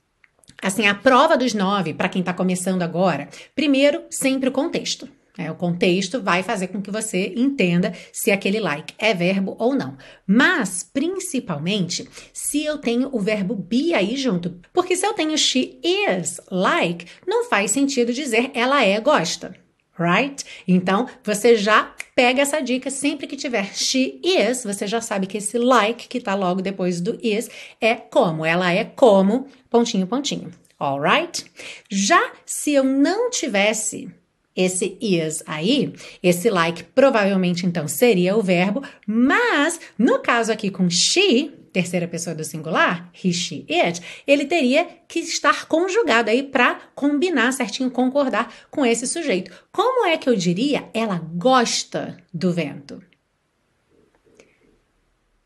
assim, 0.62 0.88
a 0.88 0.96
prova 0.96 1.38
dos 1.38 1.54
nove, 1.54 1.94
para 1.94 2.10
quem 2.10 2.22
está 2.22 2.34
começando 2.34 2.82
agora, 2.84 3.30
primeiro, 3.56 4.04
sempre 4.10 4.50
o 4.50 4.52
contexto. 4.52 5.08
É, 5.38 5.50
o 5.50 5.56
contexto 5.56 6.22
vai 6.22 6.44
fazer 6.44 6.68
com 6.68 6.82
que 6.82 6.92
você 6.92 7.34
entenda 7.36 7.94
se 8.12 8.32
aquele 8.32 8.60
like 8.60 8.94
é 8.98 9.14
verbo 9.14 9.56
ou 9.58 9.74
não. 9.74 9.98
Mas, 10.28 10.84
principalmente, 10.84 12.08
se 12.34 12.64
eu 12.66 12.78
tenho 12.78 13.10
o 13.14 13.20
verbo 13.20 13.56
be 13.56 13.94
aí 13.94 14.18
junto. 14.18 14.60
Porque 14.74 14.96
se 14.96 15.06
eu 15.06 15.14
tenho 15.14 15.38
she 15.38 15.80
is 15.84 16.42
like, 16.52 17.06
não 17.26 17.46
faz 17.46 17.72
sentido 17.72 18.14
dizer 18.14 18.52
ela 18.54 18.84
é 18.84 19.00
gosta. 19.00 19.56
Right? 20.02 20.44
Então, 20.68 21.08
você 21.24 21.56
já 21.56 21.94
pega 22.16 22.42
essa 22.42 22.60
dica 22.60 22.90
sempre 22.90 23.28
que 23.28 23.36
tiver 23.36 23.74
she 23.76 24.20
is, 24.24 24.64
você 24.64 24.88
já 24.88 25.00
sabe 25.00 25.28
que 25.28 25.38
esse 25.38 25.58
like 25.58 26.08
que 26.08 26.20
tá 26.20 26.34
logo 26.34 26.62
depois 26.62 27.00
do 27.00 27.20
is 27.22 27.50
é 27.80 27.96
como. 27.96 28.46
Ela 28.46 28.72
é 28.74 28.84
como, 28.84 29.48
pontinho, 29.70 30.08
pontinho. 30.08 30.52
Alright? 30.80 31.46
Já 31.90 32.32
se 32.46 32.74
eu 32.74 32.84
não 32.84 33.30
tivesse 33.30 34.10
esse 34.56 34.98
is 35.00 35.44
aí, 35.46 35.94
esse 36.22 36.50
like 36.50 36.84
provavelmente 36.84 37.66
então 37.66 37.88
seria 37.88 38.36
o 38.36 38.42
verbo, 38.42 38.84
mas 39.08 39.80
no 39.98 40.20
caso 40.20 40.52
aqui 40.52 40.70
com 40.70 40.90
she, 40.90 41.52
terceira 41.72 42.08
pessoa 42.08 42.36
do 42.36 42.44
singular, 42.44 43.10
he, 43.14 43.32
she, 43.32 43.66
it, 43.70 44.02
ele 44.28 44.46
teria 44.46 44.88
que 45.08 45.20
estar 45.20 45.66
conjugado 45.68 46.30
aí 46.30 46.44
para 46.44 46.76
combinar 46.94 47.52
certinho, 47.54 47.90
concordar 47.90 48.54
com 48.70 48.86
esse 48.86 49.08
sujeito. 49.08 49.52
Como 49.72 50.06
é 50.06 50.18
que 50.18 50.30
eu 50.30 50.36
diria? 50.36 50.90
Ela 50.94 51.18
gosta 51.18 52.18
do 52.34 52.52
vento. 52.52 53.02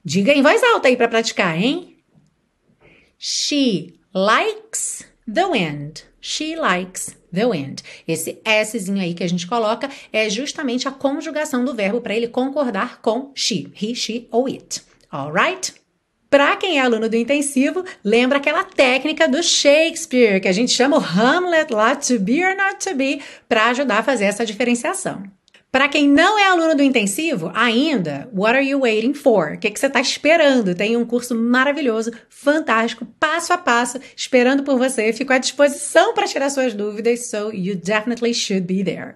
Diga 0.03 0.31
em 0.33 0.41
voz 0.41 0.61
alta 0.63 0.87
aí 0.87 0.95
para 0.95 1.07
praticar, 1.07 1.57
hein? 1.59 1.97
She 3.17 3.99
likes 4.13 5.03
the 5.31 5.45
wind. 5.47 6.01
She 6.21 6.55
likes 6.55 7.17
the 7.33 7.45
wind. 7.45 7.81
Esse 8.07 8.39
Szinho 8.65 9.01
aí 9.01 9.13
que 9.13 9.23
a 9.23 9.29
gente 9.29 9.47
coloca 9.47 9.89
é 10.11 10.29
justamente 10.29 10.87
a 10.87 10.91
conjugação 10.91 11.63
do 11.63 11.73
verbo 11.73 12.01
para 12.01 12.15
ele 12.15 12.27
concordar 12.27 13.01
com 13.01 13.31
she, 13.35 13.71
he, 13.79 13.95
she 13.95 14.27
ou 14.31 14.47
it. 14.47 14.81
Alright? 15.11 15.73
Para 16.35 16.57
quem 16.57 16.79
é 16.79 16.81
aluno 16.81 17.07
do 17.07 17.15
intensivo, 17.15 17.85
lembra 18.03 18.39
aquela 18.39 18.61
técnica 18.61 19.25
do 19.25 19.41
Shakespeare, 19.41 20.41
que 20.41 20.49
a 20.49 20.51
gente 20.51 20.73
chama 20.73 20.97
o 20.97 20.99
Hamlet 20.99 21.71
lá, 21.71 21.95
to 21.95 22.19
be 22.19 22.43
or 22.43 22.53
not 22.57 22.85
to 22.85 22.93
be, 22.93 23.21
para 23.47 23.67
ajudar 23.67 23.99
a 23.99 24.03
fazer 24.03 24.25
essa 24.25 24.45
diferenciação. 24.45 25.23
Para 25.71 25.87
quem 25.87 26.09
não 26.09 26.37
é 26.37 26.43
aluno 26.47 26.75
do 26.75 26.83
intensivo, 26.83 27.49
ainda, 27.55 28.29
what 28.33 28.53
are 28.53 28.67
you 28.67 28.81
waiting 28.81 29.13
for? 29.13 29.53
O 29.53 29.57
que, 29.57 29.71
que 29.71 29.79
você 29.79 29.87
está 29.87 30.01
esperando? 30.01 30.75
Tem 30.75 30.97
um 30.97 31.05
curso 31.05 31.33
maravilhoso, 31.33 32.11
fantástico, 32.27 33.07
passo 33.17 33.53
a 33.53 33.57
passo, 33.57 33.97
esperando 34.13 34.61
por 34.61 34.77
você. 34.77 35.13
Fico 35.13 35.31
à 35.31 35.37
disposição 35.37 36.13
para 36.13 36.27
tirar 36.27 36.49
suas 36.49 36.73
dúvidas, 36.73 37.29
so 37.29 37.49
you 37.53 37.77
definitely 37.77 38.33
should 38.33 38.67
be 38.67 38.83
there. 38.83 39.15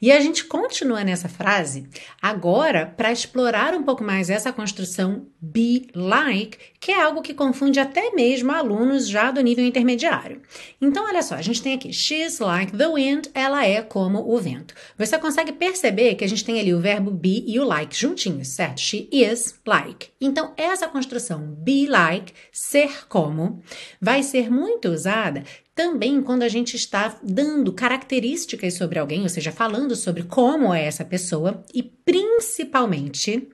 E 0.00 0.12
a 0.12 0.20
gente 0.20 0.44
continua 0.44 1.04
nessa 1.04 1.28
frase 1.28 1.88
agora 2.20 2.86
para 2.86 3.12
explorar 3.12 3.74
um 3.74 3.82
pouco 3.82 4.04
mais 4.04 4.30
essa 4.30 4.52
construção 4.52 5.26
be 5.40 5.88
like, 5.94 6.58
que 6.80 6.92
é 6.92 7.02
algo 7.02 7.22
que 7.22 7.34
confunde 7.34 7.80
até 7.80 8.10
mesmo 8.10 8.52
alunos 8.52 9.08
já 9.08 9.30
do 9.30 9.40
nível 9.40 9.64
intermediário. 9.64 10.42
Então, 10.80 11.04
olha 11.04 11.22
só, 11.22 11.34
a 11.34 11.42
gente 11.42 11.62
tem 11.62 11.74
aqui 11.74 11.92
she's 11.92 12.38
like 12.38 12.76
the 12.76 12.88
wind, 12.88 13.26
ela 13.34 13.66
é 13.66 13.82
como 13.82 14.32
o 14.32 14.38
vento. 14.38 14.74
Você 14.96 15.18
consegue 15.18 15.52
perceber 15.52 16.14
que 16.14 16.24
a 16.24 16.28
gente 16.28 16.44
tem 16.44 16.60
ali 16.60 16.72
o 16.72 16.80
verbo 16.80 17.10
be 17.10 17.44
e 17.46 17.58
o 17.58 17.64
like 17.64 17.96
juntinhos, 17.96 18.48
certo? 18.48 18.80
She 18.80 19.08
is 19.10 19.58
like. 19.66 20.08
Então, 20.20 20.52
essa 20.56 20.88
construção 20.88 21.40
be 21.58 21.86
like, 21.86 22.32
ser 22.52 23.06
como, 23.08 23.62
vai 24.00 24.22
ser 24.22 24.50
muito 24.50 24.88
usada 24.88 25.44
também 25.74 26.20
quando 26.20 26.42
a 26.42 26.48
gente 26.48 26.74
está 26.74 27.20
dando 27.22 27.72
características 27.72 28.74
sobre 28.74 28.98
alguém, 28.98 29.22
ou 29.22 29.28
seja, 29.28 29.52
falando 29.52 29.94
sobre 29.94 30.24
como 30.24 30.74
é 30.74 30.84
essa 30.84 31.04
pessoa 31.04 31.64
e 31.72 31.84
principalmente, 31.84 33.48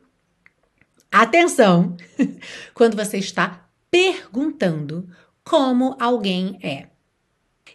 atenção, 1.23 1.97
quando 2.75 2.97
você 2.97 3.19
está 3.19 3.67
perguntando 3.91 5.09
como 5.45 5.97
alguém 6.01 6.59
é. 6.63 6.87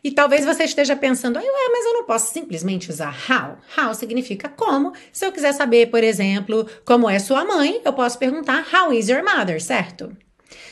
E 0.03 0.11
talvez 0.11 0.45
você 0.45 0.63
esteja 0.63 0.95
pensando, 0.95 1.37
ué, 1.37 1.69
mas 1.71 1.85
eu 1.85 1.93
não 1.93 2.05
posso 2.05 2.31
simplesmente 2.31 2.89
usar 2.89 3.13
how. 3.29 3.57
How 3.77 3.93
significa 3.93 4.47
como. 4.47 4.93
Se 5.11 5.25
eu 5.25 5.31
quiser 5.31 5.53
saber, 5.53 5.89
por 5.89 6.03
exemplo, 6.03 6.65
como 6.85 7.09
é 7.09 7.19
sua 7.19 7.43
mãe, 7.43 7.81
eu 7.83 7.91
posso 7.91 8.17
perguntar 8.17 8.65
how 8.73 8.93
is 8.93 9.09
your 9.09 9.23
mother, 9.23 9.61
certo? 9.61 10.15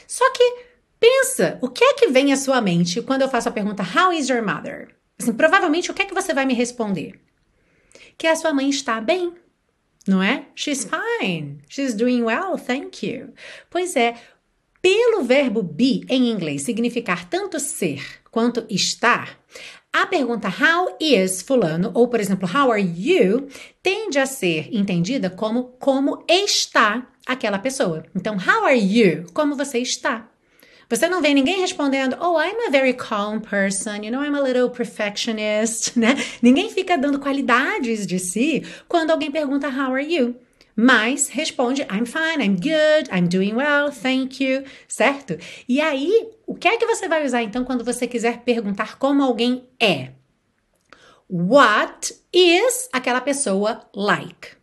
Só 0.08 0.32
que 0.32 0.68
Pensa, 1.00 1.60
o 1.62 1.70
que 1.70 1.84
é 1.84 1.94
que 1.94 2.08
vem 2.08 2.34
à 2.34 2.38
sua 2.38 2.60
mente 2.60 3.02
quando 3.02 3.22
eu 3.22 3.30
faço 3.30 3.50
a 3.50 3.52
pergunta 3.52 3.84
How 3.84 4.12
is 4.12 4.30
your 4.30 4.44
mother? 4.44 4.96
Assim, 5.20 5.34
provavelmente 5.34 5.92
o 5.92 5.94
que 5.94 6.02
é 6.02 6.06
que 6.06 6.14
você 6.14 6.34
vai 6.34 6.46
me 6.46 6.54
responder? 6.54 7.20
Que 8.18 8.26
a 8.26 8.36
sua 8.36 8.54
mãe 8.54 8.70
está 8.70 9.00
bem, 9.00 9.34
não 10.08 10.24
é? 10.24 10.46
She's 10.56 10.86
fine. 10.86 11.60
She's 11.70 11.94
doing 11.94 12.24
well, 12.24 12.58
thank 12.58 13.06
you. 13.06 13.34
Pois 13.70 13.96
é, 13.96 14.16
pelo 14.82 15.24
verbo 15.24 15.62
be 15.62 16.06
em 16.10 16.30
inglês 16.30 16.62
significar 16.62 17.30
tanto 17.30 17.60
ser 17.60 18.02
quanto 18.32 18.66
estar, 18.70 19.38
a 19.92 20.06
pergunta 20.06 20.48
how 20.48 20.96
is 21.00 21.42
fulano 21.42 21.92
ou 21.94 22.08
por 22.08 22.20
exemplo 22.20 22.48
how 22.48 22.72
are 22.72 22.82
you 22.82 23.48
tende 23.82 24.20
a 24.20 24.26
ser 24.26 24.70
entendida 24.72 25.30
como 25.30 25.76
como 25.80 26.24
está 26.30 27.08
aquela 27.26 27.58
pessoa. 27.58 28.06
Então 28.16 28.36
how 28.36 28.66
are 28.66 28.78
you? 28.78 29.26
Como 29.34 29.56
você 29.56 29.80
está? 29.80 30.30
Você 30.90 31.10
não 31.10 31.22
vê 31.22 31.34
ninguém 31.34 31.60
respondendo, 31.60 32.16
oh, 32.22 32.40
I'm 32.40 32.68
a 32.68 32.70
very 32.70 32.94
calm 32.94 33.40
person, 33.40 34.04
you 34.04 34.12
know, 34.12 34.24
I'm 34.24 34.36
a 34.36 34.42
little 34.42 34.70
perfectionist, 34.70 35.96
né? 36.00 36.16
Ninguém 36.42 36.70
fica 36.70 36.98
dando 36.98 37.20
qualidades 37.20 38.08
de 38.08 38.20
si 38.20 38.64
quando 38.88 39.12
alguém 39.12 39.30
pergunta, 39.30 39.68
how 39.68 39.94
are 39.94 40.04
you? 40.04 40.36
Mas 40.80 41.28
responde, 41.28 41.82
I'm 41.90 42.06
fine, 42.06 42.40
I'm 42.40 42.56
good, 42.56 43.10
I'm 43.12 43.28
doing 43.28 43.56
well, 43.56 43.92
thank 43.92 44.42
you, 44.44 44.64
certo? 44.88 45.36
E 45.68 45.82
aí, 45.82 46.30
o 46.46 46.54
que 46.54 46.68
é 46.68 46.78
que 46.78 46.86
você 46.86 47.08
vai 47.08 47.26
usar 47.26 47.42
então 47.42 47.66
quando 47.66 47.84
você 47.84 48.08
quiser 48.08 48.44
perguntar 48.44 49.00
como 49.00 49.24
alguém 49.24 49.68
é? 49.80 50.12
What 51.28 52.14
is 52.32 52.88
aquela 52.94 53.20
pessoa 53.20 53.82
like? 53.94 54.56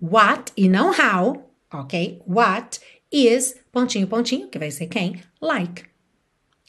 What 0.00 0.52
e 0.56 0.68
não 0.68 0.90
how, 0.90 1.50
ok? 1.72 2.22
What 2.26 2.78
is, 3.10 3.56
pontinho, 3.72 4.06
pontinho, 4.06 4.48
que 4.48 4.58
vai 4.58 4.70
ser 4.70 4.86
quem? 4.86 5.20
Like. 5.40 5.84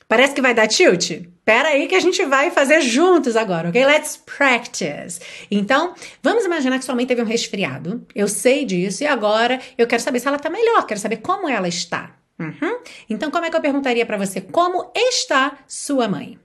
Parece 0.08 0.34
que 0.34 0.42
vai 0.42 0.54
dar 0.54 0.68
tilt? 0.68 1.28
Pera 1.44 1.70
aí 1.70 1.88
que 1.88 1.96
a 1.96 2.00
gente 2.00 2.24
vai 2.26 2.50
fazer 2.50 2.82
juntos 2.82 3.36
agora, 3.36 3.70
ok? 3.70 3.86
Let's 3.86 4.16
practice. 4.18 5.20
Então, 5.52 5.94
vamos 6.22 6.46
imaginar 6.46 6.80
que 6.80 6.86
sua 6.86 6.96
mãe 6.96 7.06
teve 7.06 7.22
um 7.22 7.26
resfriado. 7.26 8.06
Eu 8.16 8.28
sei 8.28 8.64
disso 8.64 9.04
e 9.04 9.08
agora 9.08 9.60
eu 9.78 9.86
quero 9.86 10.02
saber 10.02 10.20
se 10.20 10.28
ela 10.28 10.40
tá 10.40 10.50
melhor, 10.50 10.86
quero 10.86 11.00
saber 11.00 11.18
como 11.18 11.50
ela 11.50 11.68
está. 11.68 12.16
Uhum. 12.40 12.80
Então, 13.10 13.30
como 13.30 13.46
é 13.46 13.50
que 13.50 13.56
eu 13.56 13.62
perguntaria 13.62 14.06
para 14.06 14.18
você 14.18 14.40
como 14.40 14.92
está 14.96 15.58
sua 15.68 16.08
mãe? 16.08 16.40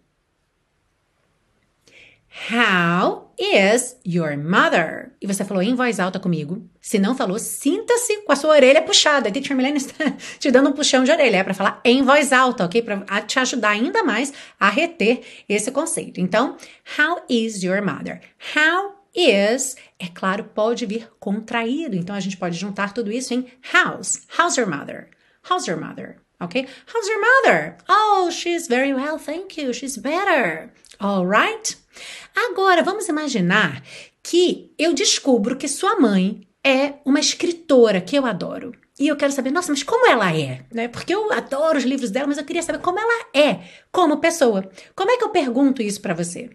How 2.46 3.32
is 3.36 3.96
your 4.06 4.36
mother? 4.38 5.12
E 5.20 5.26
você 5.26 5.44
falou 5.44 5.62
em 5.62 5.74
voz 5.74 5.98
alta 5.98 6.20
comigo. 6.20 6.62
Se 6.80 6.98
não 6.98 7.14
falou, 7.14 7.38
sinta-se 7.38 8.22
com 8.22 8.32
a 8.32 8.36
sua 8.36 8.50
orelha 8.50 8.80
puxada. 8.80 9.28
A 9.28 9.32
teacher 9.32 9.56
Milene 9.56 9.76
está 9.78 10.12
te 10.38 10.50
dando 10.50 10.70
um 10.70 10.72
puxão 10.72 11.04
de 11.04 11.10
orelha. 11.10 11.38
É 11.38 11.44
para 11.44 11.52
falar 11.52 11.80
em 11.84 12.02
voz 12.02 12.32
alta, 12.32 12.64
ok? 12.64 12.80
Para 12.80 13.22
te 13.22 13.38
ajudar 13.38 13.70
ainda 13.70 14.02
mais 14.02 14.32
a 14.58 14.70
reter 14.70 15.20
esse 15.48 15.70
conceito. 15.70 16.20
Então, 16.20 16.56
how 16.98 17.20
is 17.28 17.62
your 17.62 17.82
mother? 17.82 18.20
How 18.54 18.94
is, 19.14 19.76
é 19.98 20.06
claro, 20.06 20.44
pode 20.44 20.86
vir 20.86 21.10
contraído. 21.18 21.96
Então, 21.96 22.14
a 22.14 22.20
gente 22.20 22.36
pode 22.36 22.56
juntar 22.56 22.94
tudo 22.94 23.10
isso 23.10 23.34
em 23.34 23.46
house. 23.72 24.26
How's 24.38 24.56
your 24.56 24.68
mother? 24.68 25.08
How's 25.50 25.66
your 25.66 25.78
mother? 25.78 26.20
Okay? 26.40 26.66
How's 26.86 27.08
your 27.08 27.20
mother? 27.20 27.76
Oh, 27.88 28.30
she's 28.30 28.68
very 28.68 28.94
well, 28.94 29.18
thank 29.18 29.60
you. 29.60 29.74
She's 29.74 29.96
better. 29.96 30.72
All 30.98 31.26
right? 31.26 31.76
Agora, 32.34 32.82
vamos 32.82 33.08
imaginar 33.08 33.82
que 34.22 34.72
eu 34.78 34.92
descubro 34.92 35.56
que 35.56 35.68
sua 35.68 35.98
mãe 35.98 36.46
é 36.64 36.94
uma 37.04 37.20
escritora 37.20 38.00
que 38.00 38.16
eu 38.16 38.26
adoro. 38.26 38.72
E 38.98 39.06
eu 39.06 39.16
quero 39.16 39.32
saber, 39.32 39.52
nossa, 39.52 39.70
mas 39.70 39.82
como 39.82 40.10
ela 40.10 40.34
é? 40.34 40.64
Né? 40.72 40.88
Porque 40.88 41.14
eu 41.14 41.32
adoro 41.32 41.78
os 41.78 41.84
livros 41.84 42.10
dela, 42.10 42.26
mas 42.26 42.38
eu 42.38 42.44
queria 42.44 42.62
saber 42.62 42.80
como 42.80 42.98
ela 42.98 43.26
é 43.32 43.60
como 43.92 44.18
pessoa. 44.18 44.68
Como 44.94 45.10
é 45.10 45.16
que 45.16 45.24
eu 45.24 45.30
pergunto 45.30 45.80
isso 45.80 46.00
para 46.00 46.14
você? 46.14 46.50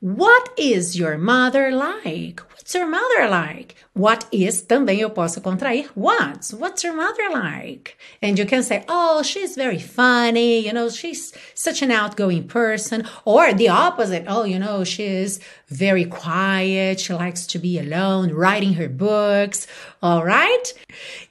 What 0.00 0.52
is 0.56 0.94
your 0.94 1.18
mother 1.18 1.74
like? 1.74 2.42
What's 2.50 2.72
your 2.74 2.86
mother 2.86 3.28
like? 3.28 3.74
What 3.98 4.26
is 4.30 4.62
também 4.62 5.00
eu 5.00 5.10
posso 5.10 5.40
contrair 5.40 5.90
what? 5.96 6.54
What's 6.54 6.84
your 6.84 6.94
mother 6.94 7.30
like? 7.32 7.94
And 8.22 8.38
you 8.38 8.46
can 8.46 8.62
say, 8.62 8.84
oh, 8.88 9.24
she's 9.24 9.56
very 9.56 9.80
funny, 9.80 10.64
you 10.64 10.72
know, 10.72 10.88
she's 10.88 11.32
such 11.56 11.82
an 11.82 11.90
outgoing 11.90 12.44
person. 12.44 13.02
Or 13.24 13.52
the 13.52 13.68
opposite, 13.68 14.24
oh, 14.28 14.44
you 14.44 14.60
know, 14.60 14.84
she's 14.84 15.40
very 15.68 16.04
quiet, 16.04 17.00
she 17.00 17.12
likes 17.12 17.44
to 17.48 17.58
be 17.58 17.78
alone, 17.78 18.32
writing 18.32 18.74
her 18.74 18.88
books, 18.88 19.66
alright? 20.00 20.74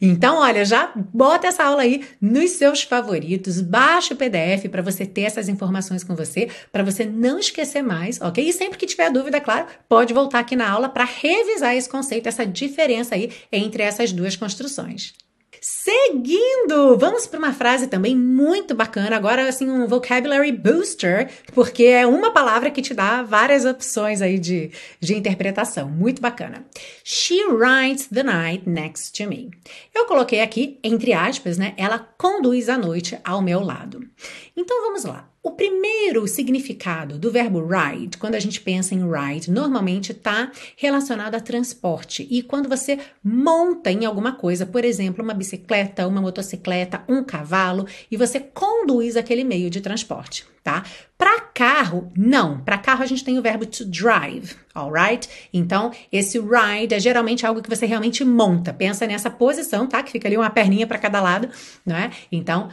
Então, 0.02 0.38
olha, 0.38 0.66
já 0.66 0.92
bota 0.96 1.48
essa 1.48 1.64
aula 1.64 1.84
aí 1.84 2.06
nos 2.22 2.52
seus 2.52 2.84
favoritos, 2.84 3.62
baixa 3.62 4.14
o 4.14 4.18
PDF 4.18 4.68
para 4.70 4.82
você 4.82 5.06
ter 5.06 5.22
essas 5.22 5.48
informações 5.48 6.04
com 6.04 6.16
você, 6.16 6.50
para 6.72 6.84
você 6.84 7.06
não 7.06 7.40
esquecer 7.40 7.82
mais, 7.82 8.22
ok? 8.22 8.48
E 8.48 8.54
sempre 8.54 8.78
que 8.78 8.86
tiver 8.86 9.10
dúvida, 9.10 9.40
claro, 9.40 9.68
pode 9.88 10.14
voltar 10.14 10.40
aqui 10.40 10.56
na 10.56 10.70
aula 10.70 10.90
para 10.90 11.06
revisar 11.06 11.76
esse 11.76 11.90
conceito, 11.90 12.28
essa 12.28 12.46
diferença 12.66 13.16
aí 13.16 13.32
entre 13.52 13.84
essas 13.84 14.12
duas 14.12 14.36
construções. 14.36 15.14
Seguindo, 15.60 16.98
vamos 16.98 17.26
para 17.26 17.40
uma 17.40 17.54
frase 17.54 17.88
também 17.88 18.16
muito 18.16 18.76
bacana, 18.76 19.16
agora 19.16 19.48
assim 19.48 19.70
um 19.70 19.88
vocabulary 19.88 20.52
booster, 20.52 21.30
porque 21.54 21.84
é 21.84 22.06
uma 22.06 22.32
palavra 22.32 22.70
que 22.70 22.82
te 22.82 22.94
dá 22.94 23.24
várias 23.24 23.66
opções 23.66 24.22
aí 24.22 24.38
de, 24.38 24.72
de 25.00 25.16
interpretação, 25.16 25.90
muito 25.90 26.22
bacana. 26.22 26.66
She 27.04 27.40
rides 27.50 28.08
the 28.08 28.24
night 28.24 28.70
next 28.70 29.12
to 29.14 29.30
me. 29.30 29.50
Eu 29.94 30.06
coloquei 30.06 30.42
aqui, 30.42 30.80
entre 30.84 31.14
aspas, 31.14 31.58
né, 31.58 31.74
ela 31.76 32.00
conduz 32.18 32.70
a 32.70 32.78
noite 32.78 33.18
ao 33.24 33.42
meu 33.42 33.62
lado. 33.62 34.08
Então 34.56 34.82
vamos 34.84 35.06
lá. 35.06 35.30
O 35.44 35.52
primeiro 35.52 36.28
significado 36.28 37.18
do 37.18 37.32
verbo 37.32 37.66
ride, 37.66 38.18
quando 38.18 38.36
a 38.36 38.40
gente 38.40 38.60
pensa 38.60 38.94
em 38.94 39.04
ride, 39.10 39.50
normalmente 39.50 40.12
está 40.12 40.52
relacionado 40.76 41.36
a 41.36 41.40
transporte. 41.40 42.28
E 42.30 42.42
quando 42.42 42.68
você 42.68 43.00
monta 43.24 43.90
em 43.90 44.06
alguma 44.06 44.34
coisa, 44.34 44.66
por 44.66 44.84
exemplo, 44.84 45.24
uma 45.24 45.34
bicicleta, 45.34 46.08
uma 46.08 46.22
motocicleta, 46.22 47.04
um 47.08 47.24
cavalo, 47.24 47.88
e 48.12 48.18
você 48.18 48.40
conduz 48.40 49.16
aquele 49.16 49.44
meio 49.44 49.70
de 49.70 49.80
transporte, 49.80 50.46
tá? 50.64 50.84
Para 51.18 51.40
carro, 51.40 52.12
não. 52.16 52.60
Para 52.60 52.78
carro 52.78 53.04
a 53.04 53.08
gente 53.08 53.24
tem 53.24 53.40
o 53.40 53.42
verbo 53.42 53.66
to 53.66 53.86
drive, 53.86 54.56
alright? 54.76 55.30
Então, 55.54 55.92
esse 56.12 56.40
ride 56.40 56.94
é 56.94 57.00
geralmente 57.00 57.46
algo 57.46 57.62
que 57.62 57.70
você 57.70 57.86
realmente 57.86 58.26
monta. 58.26 58.74
Pensa 58.74 59.08
nessa 59.08 59.30
posição, 59.30 59.88
tá? 59.88 60.04
Que 60.04 60.12
fica 60.12 60.28
ali 60.28 60.36
uma 60.36 60.50
perninha 60.50 60.86
para 60.86 61.00
cada 61.00 61.22
lado, 61.22 61.50
não 61.86 61.96
é? 61.96 62.12
Então, 62.32 62.70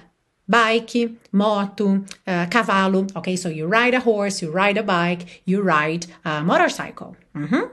bike, 0.49 1.17
moto, 1.33 2.05
uh, 2.27 2.47
cavalo. 2.51 3.11
Ok, 3.15 3.37
so 3.37 3.49
you 3.49 3.67
ride 3.67 3.95
a 3.95 4.01
horse, 4.01 4.43
you 4.43 4.51
ride 4.51 4.79
a 4.79 4.83
bike, 4.83 5.43
you 5.45 5.63
ride 5.63 6.07
a 6.25 6.43
motorcycle. 6.43 7.17
Uhum. 7.35 7.71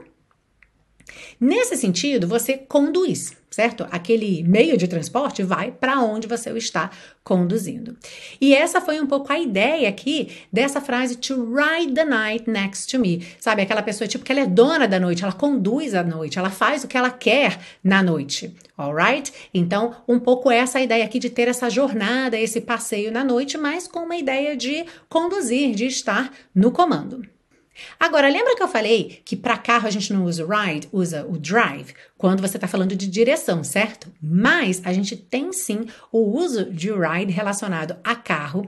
Nesse 1.40 1.76
sentido, 1.76 2.26
você 2.26 2.56
conduz, 2.56 3.32
certo? 3.52 3.86
Aquele 3.90 4.42
meio 4.42 4.76
de 4.76 4.88
transporte 4.88 5.42
vai 5.42 5.70
para 5.70 6.00
onde 6.00 6.26
você 6.26 6.50
o 6.50 6.56
está 6.56 6.90
conduzindo. 7.22 7.96
E 8.40 8.54
essa 8.54 8.80
foi 8.80 9.00
um 9.00 9.06
pouco 9.06 9.32
a 9.32 9.38
ideia 9.38 9.88
aqui 9.88 10.28
dessa 10.52 10.80
frase 10.80 11.16
to 11.16 11.54
ride 11.54 11.92
the 11.92 12.04
night 12.04 12.50
next 12.50 12.90
to 12.90 12.98
me. 12.98 13.24
Sabe, 13.38 13.62
aquela 13.62 13.82
pessoa 13.82 14.08
tipo 14.08 14.24
que 14.24 14.32
ela 14.32 14.40
é 14.40 14.46
dona 14.46 14.88
da 14.88 14.98
noite, 14.98 15.22
ela 15.22 15.32
conduz 15.32 15.94
a 15.94 16.02
noite, 16.02 16.38
ela 16.38 16.50
faz 16.50 16.82
o 16.82 16.88
que 16.88 16.96
ela 16.96 17.10
quer 17.10 17.60
na 17.84 18.02
noite. 18.02 18.56
Alright? 18.76 19.32
Então, 19.52 19.94
um 20.08 20.18
pouco 20.18 20.50
essa 20.50 20.80
ideia 20.80 21.04
aqui 21.04 21.18
de 21.18 21.30
ter 21.30 21.46
essa 21.46 21.68
jornada, 21.68 22.38
esse 22.38 22.60
passeio 22.60 23.12
na 23.12 23.22
noite, 23.22 23.58
mas 23.58 23.86
com 23.86 24.00
uma 24.00 24.16
ideia 24.16 24.56
de 24.56 24.84
conduzir, 25.08 25.74
de 25.74 25.86
estar 25.86 26.32
no 26.54 26.72
comando. 26.72 27.31
Agora, 27.98 28.28
lembra 28.28 28.54
que 28.54 28.62
eu 28.62 28.68
falei 28.68 29.22
que 29.24 29.36
para 29.36 29.56
carro 29.56 29.86
a 29.86 29.90
gente 29.90 30.12
não 30.12 30.24
usa 30.24 30.44
o 30.44 30.48
ride, 30.48 30.88
usa 30.92 31.26
o 31.26 31.38
drive, 31.38 31.94
quando 32.18 32.40
você 32.40 32.56
está 32.56 32.68
falando 32.68 32.94
de 32.94 33.06
direção, 33.08 33.64
certo? 33.64 34.12
Mas 34.22 34.80
a 34.84 34.92
gente 34.92 35.16
tem 35.16 35.52
sim 35.52 35.86
o 36.10 36.38
uso 36.38 36.70
de 36.70 36.90
ride 36.92 37.32
relacionado 37.32 37.96
a 38.04 38.14
carro, 38.14 38.66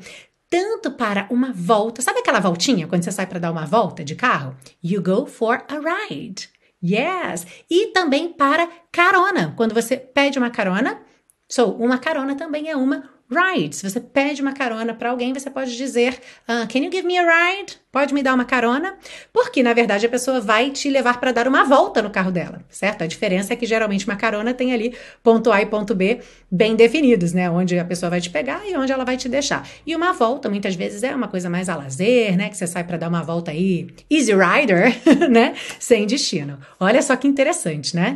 tanto 0.48 0.90
para 0.92 1.26
uma 1.30 1.52
volta. 1.52 2.00
Sabe 2.00 2.20
aquela 2.20 2.40
voltinha 2.40 2.86
quando 2.86 3.02
você 3.02 3.12
sai 3.12 3.26
para 3.26 3.40
dar 3.40 3.50
uma 3.50 3.66
volta 3.66 4.04
de 4.04 4.14
carro? 4.14 4.56
You 4.82 5.02
go 5.02 5.26
for 5.26 5.64
a 5.68 5.78
ride. 5.78 6.48
Yes! 6.82 7.46
E 7.70 7.88
também 7.88 8.32
para 8.32 8.68
carona. 8.92 9.54
Quando 9.56 9.74
você 9.74 9.96
pede 9.96 10.38
uma 10.38 10.50
carona, 10.50 11.00
so, 11.48 11.70
uma 11.72 11.98
carona 11.98 12.34
também 12.34 12.68
é 12.68 12.76
uma 12.76 13.10
ride. 13.34 13.76
Se 13.76 13.88
você 13.88 14.00
pede 14.00 14.40
uma 14.40 14.52
carona 14.52 14.94
para 14.94 15.10
alguém, 15.10 15.32
você 15.32 15.50
pode 15.50 15.76
dizer: 15.76 16.20
uh, 16.48 16.66
Can 16.68 16.80
you 16.80 16.92
give 16.92 17.06
me 17.06 17.18
a 17.18 17.22
ride? 17.22 17.76
Pode 17.90 18.12
me 18.12 18.22
dar 18.22 18.34
uma 18.34 18.44
carona? 18.44 18.96
Porque, 19.32 19.62
na 19.62 19.72
verdade, 19.72 20.06
a 20.06 20.08
pessoa 20.08 20.40
vai 20.40 20.70
te 20.70 20.90
levar 20.90 21.20
para 21.20 21.30
dar 21.30 21.46
uma 21.46 21.64
volta 21.64 22.02
no 22.02 22.10
carro 22.10 22.32
dela, 22.32 22.64
certo? 22.68 23.02
A 23.02 23.06
diferença 23.06 23.52
é 23.52 23.56
que 23.56 23.66
geralmente 23.66 24.04
uma 24.06 24.16
carona 24.16 24.52
tem 24.52 24.72
ali 24.72 24.96
ponto 25.22 25.52
A 25.52 25.62
e 25.62 25.66
ponto 25.66 25.94
B 25.94 26.20
bem 26.50 26.74
definidos, 26.74 27.32
né? 27.32 27.48
Onde 27.50 27.78
a 27.78 27.84
pessoa 27.84 28.10
vai 28.10 28.20
te 28.20 28.30
pegar 28.30 28.62
e 28.68 28.76
onde 28.76 28.92
ela 28.92 29.04
vai 29.04 29.16
te 29.16 29.28
deixar. 29.28 29.68
E 29.86 29.94
uma 29.94 30.12
volta, 30.12 30.48
muitas 30.50 30.74
vezes, 30.74 31.02
é 31.02 31.14
uma 31.14 31.28
coisa 31.28 31.48
mais 31.48 31.68
a 31.68 31.76
lazer, 31.76 32.36
né? 32.36 32.48
Que 32.48 32.56
você 32.56 32.66
sai 32.66 32.84
para 32.84 32.96
dar 32.96 33.08
uma 33.08 33.22
volta 33.22 33.50
aí, 33.50 33.86
easy 34.10 34.32
rider, 34.32 34.92
né? 35.30 35.54
Sem 35.78 36.06
destino. 36.06 36.58
Olha 36.80 37.00
só 37.00 37.14
que 37.14 37.28
interessante, 37.28 37.94
né? 37.94 38.14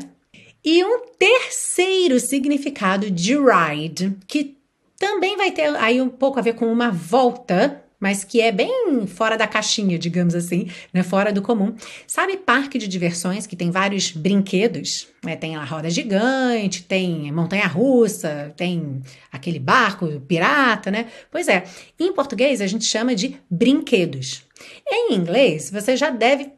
E 0.65 0.85
um 0.85 1.01
terceiro 1.19 2.19
significado 2.19 3.11
de 3.11 3.35
ride, 3.35 4.17
que 4.27 4.58
também 4.99 5.37
vai 5.37 5.53
ter 5.53 5.75
aí 5.77 6.01
um 6.01 6.09
pouco 6.09 6.39
a 6.39 6.43
ver 6.43 6.55
com 6.55 6.67
uma 6.67 6.91
volta, 6.91 7.85
mas 8.01 8.25
que 8.25 8.41
é 8.41 8.51
bem 8.51 9.07
fora 9.07 9.37
da 9.37 9.47
caixinha, 9.47 9.99
digamos 9.99 10.35
assim, 10.35 10.69
né? 10.93 11.03
fora 11.03 11.33
do 11.33 11.41
comum. 11.41 11.75
Sabe 12.07 12.37
parque 12.37 12.79
de 12.79 12.89
diversões 12.89 13.47
que 13.47 13.57
tem 13.57 13.71
vários 13.71 14.11
brinquedos? 14.11 15.09
Né? 15.25 15.37
Tem 15.37 15.57
a 15.57 15.65
roda 15.65 15.89
gigante, 15.89 16.83
tem 16.83 17.31
montanha-russa, 17.33 18.53
tem 18.57 19.01
aquele 19.31 19.59
barco 19.59 20.21
pirata, 20.21 20.91
né? 20.91 21.07
Pois 21.31 21.49
é, 21.49 21.65
em 21.99 22.13
português 22.13 22.61
a 22.61 22.67
gente 22.67 22.85
chama 22.85 23.15
de 23.15 23.37
brinquedos. 23.49 24.45
Em 24.87 25.15
inglês, 25.15 25.71
você 25.71 25.97
já 25.97 26.11
deve 26.11 26.53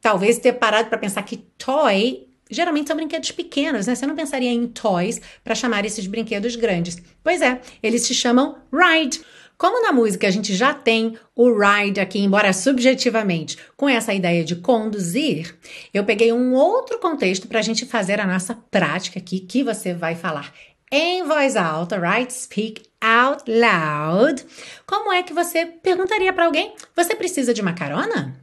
talvez 0.00 0.38
ter 0.38 0.52
parado 0.54 0.88
para 0.88 0.98
pensar 0.98 1.22
que 1.22 1.36
toy 1.36 2.29
geralmente 2.50 2.88
são 2.88 2.96
brinquedos 2.96 3.30
pequenos, 3.30 3.86
né? 3.86 3.94
Você 3.94 4.06
não 4.06 4.14
pensaria 4.16 4.50
em 4.50 4.66
toys 4.66 5.20
para 5.42 5.54
chamar 5.54 5.84
esses 5.84 6.06
brinquedos 6.06 6.56
grandes. 6.56 6.96
Pois 7.22 7.40
é, 7.40 7.60
eles 7.82 8.02
se 8.02 8.14
chamam 8.14 8.58
ride. 8.72 9.20
Como 9.56 9.82
na 9.82 9.92
música 9.92 10.26
a 10.26 10.30
gente 10.30 10.54
já 10.54 10.72
tem 10.72 11.18
o 11.36 11.52
ride 11.52 12.00
aqui, 12.00 12.18
embora 12.18 12.50
subjetivamente, 12.50 13.58
com 13.76 13.86
essa 13.86 14.14
ideia 14.14 14.42
de 14.42 14.56
conduzir, 14.56 15.54
eu 15.92 16.02
peguei 16.02 16.32
um 16.32 16.54
outro 16.54 16.98
contexto 16.98 17.46
para 17.46 17.58
a 17.58 17.62
gente 17.62 17.84
fazer 17.84 18.18
a 18.20 18.26
nossa 18.26 18.54
prática 18.70 19.18
aqui, 19.18 19.38
que 19.38 19.62
você 19.62 19.92
vai 19.92 20.14
falar 20.14 20.50
em 20.90 21.22
voz 21.24 21.56
alta, 21.56 21.98
right? 21.98 22.32
Speak 22.32 22.82
out 23.00 23.44
loud. 23.46 24.44
Como 24.86 25.12
é 25.12 25.22
que 25.22 25.32
você 25.32 25.66
perguntaria 25.66 26.32
para 26.32 26.46
alguém: 26.46 26.74
você 26.96 27.14
precisa 27.14 27.54
de 27.54 27.60
uma 27.60 27.74
carona? 27.74 28.40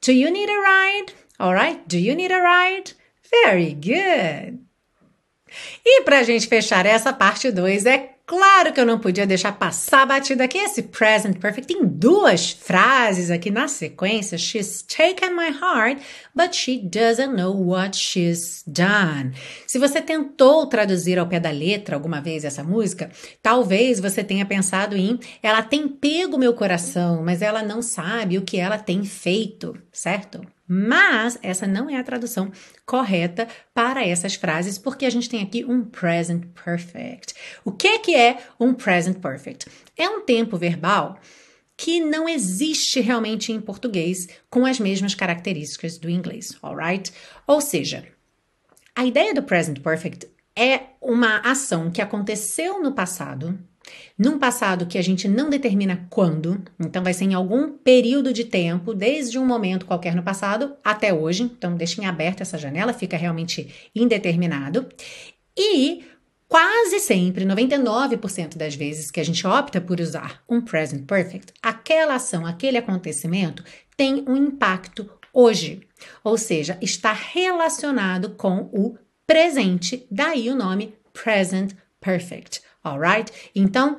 Do 0.00 0.12
you 0.12 0.30
need 0.30 0.48
a 0.48 0.60
ride? 0.60 1.12
All 1.40 1.54
right. 1.54 1.86
Do 1.88 1.98
you 1.98 2.14
need 2.14 2.30
a 2.30 2.40
ride? 2.40 2.92
Very 3.44 3.74
good. 3.74 4.58
E 5.84 6.02
para 6.02 6.18
a 6.18 6.22
gente 6.22 6.46
fechar 6.46 6.86
essa 6.86 7.12
parte 7.12 7.50
2, 7.50 7.86
é 7.86 8.17
Claro 8.28 8.74
que 8.74 8.78
eu 8.78 8.84
não 8.84 8.98
podia 8.98 9.26
deixar 9.26 9.52
passar 9.52 10.04
batida 10.04 10.44
aqui 10.44 10.58
esse 10.58 10.82
present 10.82 11.38
perfect. 11.38 11.66
Tem 11.66 11.82
duas 11.82 12.50
frases 12.50 13.30
aqui 13.30 13.50
na 13.50 13.66
sequência. 13.68 14.36
She's 14.36 14.82
taken 14.82 15.34
my 15.34 15.48
heart, 15.48 16.02
but 16.34 16.54
she 16.54 16.78
doesn't 16.78 17.34
know 17.34 17.56
what 17.58 17.96
she's 17.96 18.62
done. 18.66 19.32
Se 19.66 19.78
você 19.78 20.02
tentou 20.02 20.66
traduzir 20.66 21.18
ao 21.18 21.26
pé 21.26 21.40
da 21.40 21.50
letra 21.50 21.96
alguma 21.96 22.20
vez 22.20 22.44
essa 22.44 22.62
música, 22.62 23.10
talvez 23.42 23.98
você 23.98 24.22
tenha 24.22 24.44
pensado 24.44 24.94
em 24.94 25.18
ela 25.42 25.62
tem 25.62 25.88
pego 25.88 26.36
meu 26.36 26.52
coração, 26.52 27.24
mas 27.24 27.40
ela 27.40 27.62
não 27.62 27.80
sabe 27.80 28.36
o 28.36 28.42
que 28.42 28.58
ela 28.58 28.76
tem 28.76 29.04
feito, 29.04 29.74
certo? 29.90 30.42
Mas 30.68 31.38
essa 31.42 31.66
não 31.66 31.88
é 31.88 31.96
a 31.96 32.04
tradução 32.04 32.52
correta 32.84 33.48
para 33.72 34.06
essas 34.06 34.34
frases, 34.34 34.76
porque 34.76 35.06
a 35.06 35.10
gente 35.10 35.28
tem 35.28 35.42
aqui 35.42 35.64
um 35.64 35.82
present 35.82 36.44
perfect. 36.62 37.34
O 37.64 37.72
que, 37.72 37.98
que 38.00 38.14
é 38.14 38.38
um 38.60 38.74
present 38.74 39.18
perfect? 39.18 39.66
É 39.96 40.08
um 40.08 40.20
tempo 40.20 40.58
verbal 40.58 41.18
que 41.74 42.00
não 42.00 42.28
existe 42.28 43.00
realmente 43.00 43.52
em 43.52 43.60
português 43.60 44.28
com 44.50 44.66
as 44.66 44.78
mesmas 44.78 45.14
características 45.14 45.96
do 45.96 46.10
inglês, 46.10 46.58
alright? 46.60 47.12
Ou 47.46 47.60
seja, 47.60 48.04
a 48.94 49.06
ideia 49.06 49.32
do 49.32 49.44
present 49.44 49.80
perfect 49.80 50.28
é 50.56 50.80
uma 51.00 51.38
ação 51.38 51.88
que 51.88 52.02
aconteceu 52.02 52.82
no 52.82 52.92
passado 52.92 53.56
num 54.18 54.38
passado 54.38 54.86
que 54.86 54.98
a 54.98 55.02
gente 55.02 55.28
não 55.28 55.48
determina 55.48 56.06
quando, 56.10 56.60
então 56.80 57.02
vai 57.02 57.14
ser 57.14 57.24
em 57.24 57.34
algum 57.34 57.70
período 57.70 58.32
de 58.32 58.44
tempo, 58.44 58.92
desde 58.92 59.38
um 59.38 59.46
momento 59.46 59.86
qualquer 59.86 60.14
no 60.14 60.22
passado 60.22 60.74
até 60.82 61.14
hoje, 61.14 61.44
então 61.44 61.76
deixem 61.76 62.06
aberta 62.06 62.42
essa 62.42 62.58
janela, 62.58 62.92
fica 62.92 63.16
realmente 63.16 63.72
indeterminado. 63.94 64.88
E 65.56 66.04
quase 66.48 66.98
sempre, 66.98 67.44
99% 67.44 68.56
das 68.56 68.74
vezes 68.74 69.10
que 69.10 69.20
a 69.20 69.24
gente 69.24 69.46
opta 69.46 69.80
por 69.80 70.00
usar 70.00 70.42
um 70.48 70.60
present 70.60 71.06
perfect, 71.06 71.52
aquela 71.62 72.16
ação, 72.16 72.44
aquele 72.44 72.78
acontecimento 72.78 73.62
tem 73.96 74.24
um 74.26 74.36
impacto 74.36 75.08
hoje, 75.32 75.86
ou 76.24 76.36
seja, 76.36 76.78
está 76.80 77.12
relacionado 77.12 78.30
com 78.30 78.68
o 78.72 78.96
presente, 79.26 80.06
daí 80.10 80.48
o 80.50 80.56
nome 80.56 80.94
present 81.12 81.72
perfect 82.00 82.62
alright? 82.84 83.32
Então, 83.54 83.98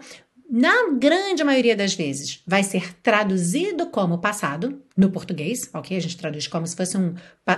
na 0.50 0.90
grande 0.94 1.44
maioria 1.44 1.76
das 1.76 1.94
vezes, 1.94 2.42
vai 2.46 2.64
ser 2.64 2.96
traduzido 3.04 3.88
como 3.88 4.18
passado 4.18 4.82
no 4.98 5.12
português, 5.12 5.70
ok? 5.74 5.96
A 5.96 6.00
gente 6.00 6.18
traduz 6.18 6.48
como 6.48 6.66
se 6.66 6.76
fosse 6.76 6.98
um, 6.98 7.14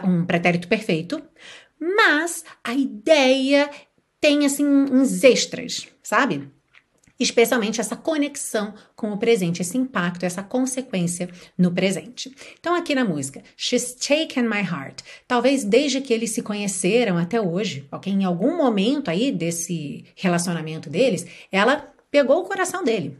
um 0.05 0.25
pretérito 0.25 0.67
perfeito, 0.67 1.21
mas 1.79 2.43
a 2.63 2.73
ideia 2.73 3.69
tem 4.19 4.45
assim 4.45 4.65
uns 4.65 5.23
extras, 5.23 5.87
sabe? 6.03 6.49
Especialmente 7.21 7.79
essa 7.79 7.95
conexão 7.95 8.73
com 8.95 9.11
o 9.11 9.17
presente, 9.17 9.61
esse 9.61 9.77
impacto, 9.77 10.23
essa 10.25 10.41
consequência 10.41 11.29
no 11.57 11.71
presente. 11.71 12.35
Então, 12.59 12.73
aqui 12.73 12.95
na 12.95 13.05
música, 13.05 13.43
She's 13.55 13.93
Taken 13.93 14.43
My 14.43 14.61
Heart. 14.61 15.01
Talvez 15.27 15.63
desde 15.63 16.01
que 16.01 16.13
eles 16.13 16.31
se 16.31 16.41
conheceram 16.41 17.17
até 17.17 17.39
hoje, 17.39 17.87
ok? 17.91 18.11
Em 18.11 18.23
algum 18.23 18.57
momento 18.57 19.09
aí 19.09 19.31
desse 19.31 20.05
relacionamento 20.15 20.89
deles, 20.89 21.25
ela 21.51 21.93
pegou 22.09 22.41
o 22.41 22.45
coração 22.45 22.83
dele. 22.83 23.17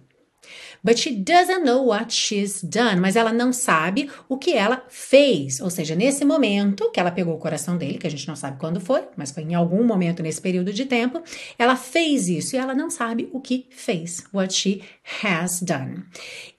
But 0.83 0.97
she 0.97 1.11
doesn't 1.11 1.63
know 1.63 1.85
what 1.85 2.13
she's 2.13 2.63
done. 2.63 2.99
Mas 2.99 3.15
ela 3.15 3.31
não 3.31 3.53
sabe 3.53 4.09
o 4.27 4.37
que 4.37 4.53
ela 4.53 4.83
fez. 4.89 5.59
Ou 5.61 5.69
seja, 5.69 5.95
nesse 5.95 6.25
momento 6.25 6.89
que 6.91 6.99
ela 6.99 7.11
pegou 7.11 7.35
o 7.35 7.39
coração 7.39 7.77
dele, 7.77 7.97
que 7.97 8.07
a 8.07 8.11
gente 8.11 8.27
não 8.27 8.35
sabe 8.35 8.59
quando 8.59 8.81
foi, 8.81 9.03
mas 9.15 9.31
foi 9.31 9.43
em 9.43 9.53
algum 9.53 9.83
momento 9.83 10.23
nesse 10.23 10.41
período 10.41 10.73
de 10.73 10.85
tempo, 10.85 11.21
ela 11.57 11.75
fez 11.75 12.27
isso 12.27 12.55
e 12.55 12.59
ela 12.59 12.73
não 12.73 12.89
sabe 12.89 13.29
o 13.31 13.39
que 13.39 13.67
fez. 13.69 14.23
What 14.33 14.53
she 14.53 14.81
has 15.23 15.61
done. 15.61 16.03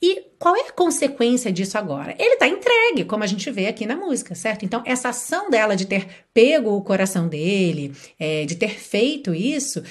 E 0.00 0.32
qual 0.38 0.56
é 0.56 0.62
a 0.62 0.72
consequência 0.72 1.52
disso 1.52 1.78
agora? 1.78 2.16
Ele 2.18 2.35
está 2.35 2.48
entregue, 2.48 3.04
como 3.04 3.22
a 3.22 3.28
gente 3.28 3.48
vê 3.50 3.68
aqui 3.68 3.87
na 3.87 3.94
música, 3.94 4.35
certo? 4.35 4.64
Então, 4.64 4.82
essa 4.85 5.11
ação 5.11 5.48
dela 5.48 5.76
de 5.76 5.87
ter 5.87 6.08
pego 6.35 6.70
o 6.70 6.82
coração 6.82 7.28
dele, 7.28 7.92
é, 8.18 8.44
de 8.44 8.56
ter 8.56 8.80
feito 8.80 9.32
isso, 9.32 9.82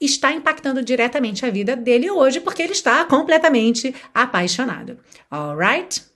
está 0.00 0.32
impactando 0.32 0.82
diretamente 0.82 1.46
a 1.46 1.50
vida 1.50 1.74
dele 1.74 2.10
hoje, 2.10 2.40
porque 2.40 2.62
ele 2.62 2.72
está 2.72 3.04
completamente 3.04 3.94
apaixonado. 4.12 4.98
Alright? 5.30 6.15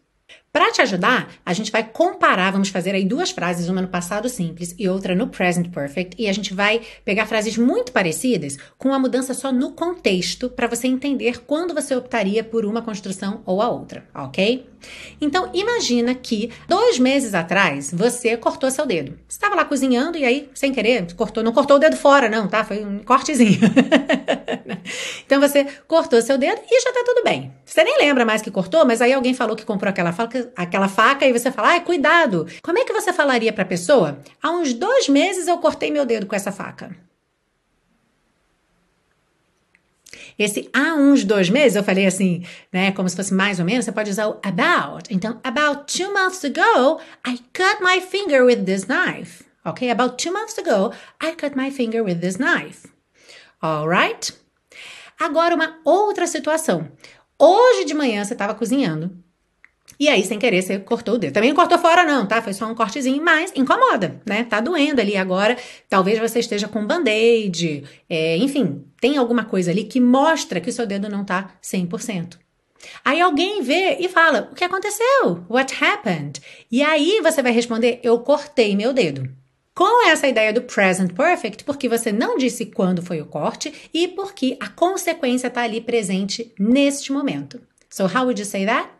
Para 0.52 0.72
te 0.72 0.82
ajudar, 0.82 1.32
a 1.46 1.52
gente 1.52 1.70
vai 1.70 1.84
comparar, 1.84 2.50
vamos 2.50 2.70
fazer 2.70 2.92
aí 2.92 3.04
duas 3.04 3.30
frases, 3.30 3.68
uma 3.68 3.80
no 3.80 3.86
passado 3.86 4.28
simples 4.28 4.74
e 4.76 4.88
outra 4.88 5.14
no 5.14 5.28
present 5.28 5.70
perfect, 5.70 6.20
e 6.20 6.28
a 6.28 6.32
gente 6.32 6.52
vai 6.52 6.80
pegar 7.04 7.26
frases 7.26 7.56
muito 7.56 7.92
parecidas 7.92 8.58
com 8.76 8.92
a 8.92 8.98
mudança 8.98 9.32
só 9.32 9.52
no 9.52 9.70
contexto 9.70 10.50
para 10.50 10.66
você 10.66 10.88
entender 10.88 11.44
quando 11.46 11.72
você 11.72 11.94
optaria 11.94 12.42
por 12.42 12.66
uma 12.66 12.82
construção 12.82 13.42
ou 13.46 13.62
a 13.62 13.68
outra, 13.68 14.08
ok? 14.12 14.66
Então, 15.20 15.50
imagina 15.54 16.16
que 16.16 16.50
dois 16.66 16.98
meses 16.98 17.32
atrás 17.32 17.92
você 17.94 18.36
cortou 18.36 18.72
seu 18.72 18.86
dedo. 18.86 19.16
Estava 19.28 19.54
lá 19.54 19.64
cozinhando 19.64 20.18
e 20.18 20.24
aí, 20.24 20.50
sem 20.52 20.72
querer, 20.72 21.14
cortou, 21.14 21.44
não 21.44 21.52
cortou 21.52 21.76
o 21.76 21.78
dedo 21.78 21.96
fora, 21.96 22.28
não, 22.28 22.48
tá? 22.48 22.64
Foi 22.64 22.84
um 22.84 22.98
cortezinho. 22.98 23.60
então 25.30 25.40
você 25.40 25.64
cortou 25.86 26.20
seu 26.20 26.36
dedo 26.36 26.60
e 26.68 26.82
já 26.82 26.92
tá 26.92 27.04
tudo 27.06 27.22
bem. 27.22 27.54
Você 27.64 27.84
nem 27.84 27.98
lembra 27.98 28.24
mais 28.24 28.42
que 28.42 28.50
cortou, 28.50 28.84
mas 28.84 29.00
aí 29.00 29.12
alguém 29.12 29.32
falou 29.32 29.54
que 29.54 29.64
comprou 29.64 29.88
aquela 29.88 30.10
faca, 30.10 30.50
aquela 30.56 30.88
faca 30.88 31.24
e 31.24 31.32
você 31.32 31.52
fala, 31.52 31.68
ai, 31.68 31.84
cuidado. 31.84 32.48
Como 32.60 32.76
é 32.76 32.84
que 32.84 32.92
você 32.92 33.12
falaria 33.12 33.52
pra 33.52 33.64
pessoa? 33.64 34.18
Há 34.42 34.50
uns 34.50 34.74
dois 34.74 35.08
meses 35.08 35.46
eu 35.46 35.56
cortei 35.58 35.88
meu 35.92 36.04
dedo 36.04 36.26
com 36.26 36.34
essa 36.34 36.50
faca. 36.50 36.90
Esse 40.36 40.68
há 40.72 40.94
uns 40.94 41.22
dois 41.22 41.48
meses, 41.48 41.76
eu 41.76 41.84
falei 41.84 42.06
assim, 42.06 42.44
né, 42.72 42.90
como 42.90 43.08
se 43.08 43.14
fosse 43.14 43.32
mais 43.32 43.60
ou 43.60 43.64
menos, 43.64 43.84
você 43.84 43.92
pode 43.92 44.10
usar 44.10 44.26
o 44.26 44.40
about. 44.42 45.14
Então, 45.14 45.38
about 45.44 45.96
two 45.96 46.12
months 46.12 46.42
ago, 46.42 46.98
I 47.24 47.38
cut 47.52 47.80
my 47.80 48.00
finger 48.00 48.44
with 48.44 48.64
this 48.64 48.86
knife. 48.86 49.44
Ok? 49.64 49.88
About 49.90 50.16
two 50.20 50.32
months 50.32 50.58
ago, 50.58 50.92
I 51.22 51.36
cut 51.36 51.56
my 51.56 51.70
finger 51.70 52.02
with 52.02 52.16
this 52.16 52.36
knife. 52.36 52.88
Alright? 53.62 54.39
Agora, 55.20 55.54
uma 55.54 55.78
outra 55.84 56.26
situação. 56.26 56.90
Hoje 57.38 57.84
de 57.84 57.94
manhã 57.94 58.24
você 58.24 58.32
estava 58.32 58.54
cozinhando 58.54 59.22
e 60.00 60.08
aí, 60.08 60.24
sem 60.24 60.38
querer, 60.38 60.62
você 60.62 60.78
cortou 60.78 61.16
o 61.16 61.18
dedo. 61.18 61.34
Também 61.34 61.50
não 61.50 61.56
cortou 61.56 61.78
fora, 61.78 62.04
não, 62.04 62.26
tá? 62.26 62.40
Foi 62.40 62.54
só 62.54 62.66
um 62.66 62.74
cortezinho, 62.74 63.22
mas 63.22 63.52
incomoda, 63.54 64.18
né? 64.24 64.44
Tá 64.44 64.58
doendo 64.58 64.98
ali 64.98 65.14
agora. 65.14 65.58
Talvez 65.90 66.18
você 66.18 66.38
esteja 66.38 66.66
com 66.68 66.86
band-aid, 66.86 67.84
é, 68.08 68.38
enfim, 68.38 68.82
tem 68.98 69.18
alguma 69.18 69.44
coisa 69.44 69.70
ali 69.70 69.84
que 69.84 70.00
mostra 70.00 70.58
que 70.58 70.70
o 70.70 70.72
seu 70.72 70.86
dedo 70.86 71.06
não 71.06 71.22
tá 71.22 71.50
100%. 71.62 72.38
Aí 73.04 73.20
alguém 73.20 73.62
vê 73.62 73.98
e 74.00 74.08
fala: 74.08 74.48
O 74.50 74.54
que 74.54 74.64
aconteceu? 74.64 75.44
What 75.50 75.84
happened? 75.84 76.40
E 76.72 76.82
aí 76.82 77.20
você 77.22 77.42
vai 77.42 77.52
responder: 77.52 78.00
Eu 78.02 78.20
cortei 78.20 78.74
meu 78.74 78.94
dedo. 78.94 79.28
Com 79.74 80.08
essa 80.08 80.26
ideia 80.26 80.52
do 80.52 80.62
present 80.62 81.12
perfect, 81.12 81.64
porque 81.64 81.88
você 81.88 82.10
não 82.12 82.36
disse 82.36 82.66
quando 82.66 83.02
foi 83.02 83.20
o 83.20 83.26
corte 83.26 83.72
e 83.94 84.08
porque 84.08 84.56
a 84.60 84.68
consequência 84.68 85.46
está 85.46 85.62
ali 85.62 85.80
presente 85.80 86.52
neste 86.58 87.12
momento. 87.12 87.60
So, 87.88 88.04
how 88.04 88.24
would 88.24 88.40
you 88.40 88.46
say 88.46 88.66
that? 88.66 88.90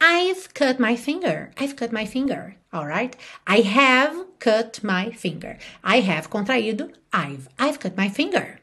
I've 0.00 0.48
cut 0.54 0.80
my 0.80 0.96
finger. 0.96 1.50
I've 1.60 1.76
cut 1.76 1.92
my 1.92 2.06
finger. 2.06 2.56
All 2.72 2.86
right? 2.86 3.14
I 3.46 3.60
have 3.60 4.26
cut 4.38 4.80
my 4.82 5.12
finger. 5.12 5.58
I 5.84 6.00
have 6.00 6.28
contraído 6.28 6.90
I've. 7.12 7.48
I've 7.58 7.78
cut 7.78 7.96
my 7.96 8.08
finger. 8.08 8.60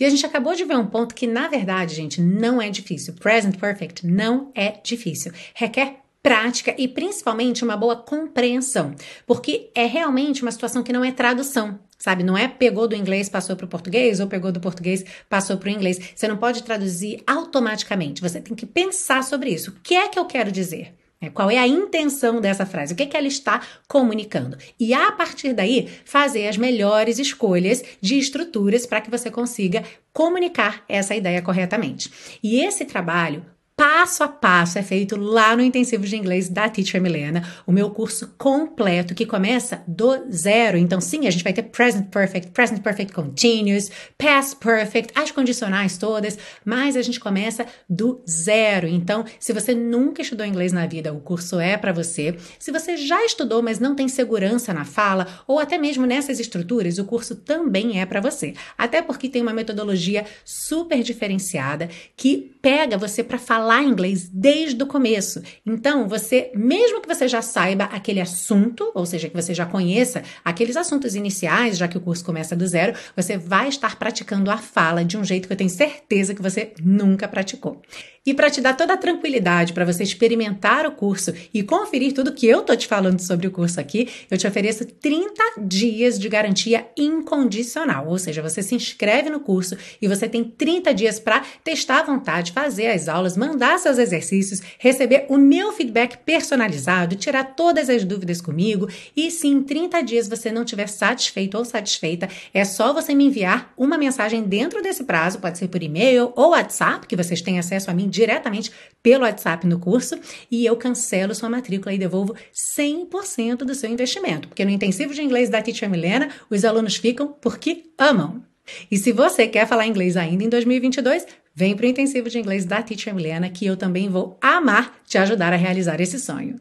E 0.00 0.04
a 0.04 0.10
gente 0.10 0.24
acabou 0.24 0.54
de 0.54 0.64
ver 0.64 0.76
um 0.76 0.86
ponto 0.86 1.14
que, 1.14 1.26
na 1.26 1.46
verdade, 1.46 1.94
gente, 1.94 2.20
não 2.20 2.60
é 2.60 2.70
difícil. 2.70 3.14
Present 3.14 3.58
perfect 3.58 4.06
não 4.06 4.50
é 4.54 4.80
difícil. 4.82 5.32
Requer 5.54 6.01
prática 6.22 6.74
e 6.78 6.86
principalmente 6.86 7.64
uma 7.64 7.76
boa 7.76 7.96
compreensão, 7.96 8.94
porque 9.26 9.70
é 9.74 9.86
realmente 9.86 10.42
uma 10.42 10.52
situação 10.52 10.82
que 10.82 10.92
não 10.92 11.04
é 11.04 11.10
tradução. 11.10 11.78
Sabe, 11.98 12.24
não 12.24 12.36
é 12.36 12.48
pegou 12.48 12.88
do 12.88 12.96
inglês, 12.96 13.28
passou 13.28 13.54
para 13.54 13.64
o 13.64 13.68
português, 13.68 14.18
ou 14.18 14.26
pegou 14.26 14.50
do 14.50 14.58
português, 14.58 15.04
passou 15.28 15.56
para 15.56 15.68
o 15.68 15.70
inglês. 15.70 16.00
Você 16.16 16.26
não 16.26 16.36
pode 16.36 16.64
traduzir 16.64 17.22
automaticamente. 17.24 18.20
Você 18.20 18.40
tem 18.40 18.56
que 18.56 18.66
pensar 18.66 19.22
sobre 19.22 19.50
isso. 19.50 19.70
O 19.70 19.74
que 19.84 19.94
é 19.94 20.08
que 20.08 20.18
eu 20.18 20.24
quero 20.24 20.50
dizer? 20.50 20.96
É, 21.22 21.30
qual 21.30 21.48
é 21.48 21.56
a 21.56 21.68
intenção 21.68 22.40
dessa 22.40 22.66
frase? 22.66 22.92
O 22.92 22.96
que, 22.96 23.04
é 23.04 23.06
que 23.06 23.16
ela 23.16 23.28
está 23.28 23.62
comunicando? 23.86 24.58
E 24.80 24.92
a 24.92 25.12
partir 25.12 25.52
daí, 25.52 25.88
fazer 26.04 26.48
as 26.48 26.56
melhores 26.56 27.20
escolhas 27.20 27.84
de 28.00 28.18
estruturas 28.18 28.84
para 28.84 29.00
que 29.00 29.08
você 29.08 29.30
consiga 29.30 29.84
comunicar 30.12 30.84
essa 30.88 31.14
ideia 31.14 31.40
corretamente. 31.40 32.38
E 32.42 32.58
esse 32.58 32.84
trabalho 32.84 33.46
passo 33.82 34.22
a 34.22 34.28
passo 34.28 34.78
é 34.78 34.82
feito 34.82 35.16
lá 35.16 35.56
no 35.56 35.62
intensivo 35.62 36.06
de 36.06 36.14
inglês 36.14 36.48
da 36.48 36.68
Teacher 36.68 37.02
Milena, 37.02 37.42
o 37.66 37.72
meu 37.72 37.90
curso 37.90 38.32
completo 38.38 39.12
que 39.12 39.26
começa 39.26 39.82
do 39.88 40.30
zero. 40.30 40.78
Então, 40.78 41.00
sim, 41.00 41.26
a 41.26 41.32
gente 41.32 41.42
vai 41.42 41.52
ter 41.52 41.64
present 41.64 42.06
perfect, 42.08 42.52
present 42.52 42.80
perfect 42.80 43.12
continuous, 43.12 43.90
past 44.16 44.54
perfect, 44.54 45.12
as 45.18 45.32
condicionais 45.32 45.98
todas, 45.98 46.38
mas 46.64 46.96
a 46.96 47.02
gente 47.02 47.18
começa 47.18 47.66
do 47.90 48.22
zero. 48.24 48.86
Então, 48.86 49.24
se 49.40 49.52
você 49.52 49.74
nunca 49.74 50.22
estudou 50.22 50.46
inglês 50.46 50.72
na 50.72 50.86
vida, 50.86 51.12
o 51.12 51.18
curso 51.18 51.58
é 51.58 51.76
para 51.76 51.90
você. 51.90 52.36
Se 52.60 52.70
você 52.70 52.96
já 52.96 53.24
estudou, 53.24 53.64
mas 53.64 53.80
não 53.80 53.96
tem 53.96 54.06
segurança 54.06 54.72
na 54.72 54.84
fala 54.84 55.26
ou 55.44 55.58
até 55.58 55.76
mesmo 55.76 56.06
nessas 56.06 56.38
estruturas, 56.38 56.98
o 56.98 57.04
curso 57.04 57.34
também 57.34 58.00
é 58.00 58.06
para 58.06 58.20
você. 58.20 58.54
Até 58.78 59.02
porque 59.02 59.28
tem 59.28 59.42
uma 59.42 59.52
metodologia 59.52 60.24
super 60.44 61.02
diferenciada 61.02 61.88
que 62.16 62.54
pega 62.62 62.96
você 62.96 63.24
para 63.24 63.38
falar 63.38 63.71
falar 63.72 63.82
inglês 63.82 64.28
desde 64.28 64.82
o 64.82 64.86
começo. 64.86 65.42
Então, 65.64 66.06
você, 66.06 66.50
mesmo 66.54 67.00
que 67.00 67.08
você 67.08 67.26
já 67.26 67.40
saiba 67.40 67.84
aquele 67.84 68.20
assunto, 68.20 68.92
ou 68.94 69.06
seja, 69.06 69.28
que 69.28 69.34
você 69.34 69.54
já 69.54 69.64
conheça 69.64 70.22
aqueles 70.44 70.76
assuntos 70.76 71.14
iniciais, 71.14 71.78
já 71.78 71.88
que 71.88 71.96
o 71.96 72.00
curso 72.00 72.24
começa 72.24 72.54
do 72.54 72.66
zero, 72.66 72.94
você 73.16 73.38
vai 73.38 73.68
estar 73.68 73.96
praticando 73.98 74.50
a 74.50 74.58
fala 74.58 75.04
de 75.04 75.16
um 75.16 75.24
jeito 75.24 75.46
que 75.46 75.52
eu 75.52 75.56
tenho 75.56 75.70
certeza 75.70 76.34
que 76.34 76.42
você 76.42 76.74
nunca 76.82 77.26
praticou. 77.26 77.80
E 78.24 78.32
para 78.32 78.48
te 78.48 78.60
dar 78.60 78.76
toda 78.76 78.94
a 78.94 78.96
tranquilidade 78.96 79.72
para 79.72 79.84
você 79.84 80.04
experimentar 80.04 80.86
o 80.86 80.92
curso 80.92 81.34
e 81.52 81.60
conferir 81.60 82.12
tudo 82.12 82.32
que 82.32 82.46
eu 82.46 82.62
tô 82.62 82.76
te 82.76 82.86
falando 82.86 83.18
sobre 83.18 83.48
o 83.48 83.50
curso 83.50 83.80
aqui, 83.80 84.08
eu 84.30 84.38
te 84.38 84.46
ofereço 84.46 84.84
30 84.84 85.42
dias 85.58 86.20
de 86.20 86.28
garantia 86.28 86.86
incondicional. 86.96 88.06
Ou 88.06 88.16
seja, 88.16 88.40
você 88.40 88.62
se 88.62 88.76
inscreve 88.76 89.28
no 89.28 89.40
curso 89.40 89.76
e 90.00 90.06
você 90.06 90.28
tem 90.28 90.44
30 90.44 90.94
dias 90.94 91.18
para 91.18 91.42
testar 91.64 91.98
à 91.98 92.02
vontade, 92.04 92.52
fazer 92.52 92.86
as 92.86 93.08
aulas, 93.08 93.36
mandar 93.36 93.76
seus 93.80 93.98
exercícios, 93.98 94.62
receber 94.78 95.26
o 95.28 95.36
meu 95.36 95.72
feedback 95.72 96.18
personalizado, 96.18 97.16
tirar 97.16 97.56
todas 97.56 97.90
as 97.90 98.04
dúvidas 98.04 98.40
comigo. 98.40 98.88
E 99.16 99.32
se 99.32 99.48
em 99.48 99.64
30 99.64 100.00
dias 100.00 100.28
você 100.28 100.52
não 100.52 100.62
estiver 100.62 100.86
satisfeito 100.86 101.58
ou 101.58 101.64
satisfeita, 101.64 102.28
é 102.54 102.64
só 102.64 102.92
você 102.92 103.16
me 103.16 103.24
enviar 103.24 103.72
uma 103.76 103.98
mensagem 103.98 104.44
dentro 104.44 104.80
desse 104.80 105.02
prazo, 105.02 105.40
pode 105.40 105.58
ser 105.58 105.66
por 105.66 105.82
e-mail 105.82 106.32
ou 106.36 106.50
WhatsApp, 106.50 107.08
que 107.08 107.16
vocês 107.16 107.42
têm 107.42 107.58
acesso 107.58 107.90
a 107.90 107.94
mim 107.94 108.11
diretamente 108.12 108.70
pelo 109.02 109.24
WhatsApp 109.24 109.66
no 109.66 109.80
curso 109.80 110.18
e 110.50 110.64
eu 110.64 110.76
cancelo 110.76 111.34
sua 111.34 111.50
matrícula 111.50 111.92
e 111.92 111.98
devolvo 111.98 112.36
100% 112.78 113.58
do 113.58 113.74
seu 113.74 113.90
investimento. 113.90 114.48
Porque 114.48 114.64
no 114.64 114.70
intensivo 114.70 115.14
de 115.14 115.22
inglês 115.22 115.48
da 115.48 115.62
Teacher 115.62 115.90
Milena, 115.90 116.28
os 116.48 116.64
alunos 116.64 116.96
ficam 116.96 117.28
porque 117.40 117.84
amam. 117.98 118.44
E 118.90 118.96
se 118.96 119.10
você 119.10 119.48
quer 119.48 119.66
falar 119.66 119.86
inglês 119.86 120.16
ainda 120.16 120.44
em 120.44 120.48
2022, 120.48 121.26
vem 121.54 121.74
para 121.74 121.86
o 121.86 121.88
intensivo 121.88 122.28
de 122.28 122.38
inglês 122.38 122.64
da 122.64 122.82
Teacher 122.82 123.14
Milena 123.14 123.50
que 123.50 123.66
eu 123.66 123.76
também 123.76 124.08
vou 124.08 124.38
amar 124.40 125.00
te 125.06 125.18
ajudar 125.18 125.52
a 125.52 125.56
realizar 125.56 126.00
esse 126.00 126.18
sonho. 126.20 126.60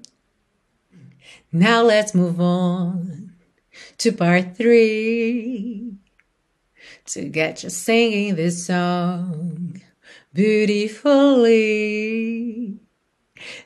Now 1.52 1.86
let's 1.86 2.14
move 2.14 2.40
on 2.40 3.30
to 3.98 4.14
part 4.14 4.56
three 4.56 5.94
to 7.14 7.30
get 7.30 7.64
you 7.64 7.70
singing 7.70 8.36
this 8.36 8.66
song 8.66 9.82
beautifully. 10.34 11.52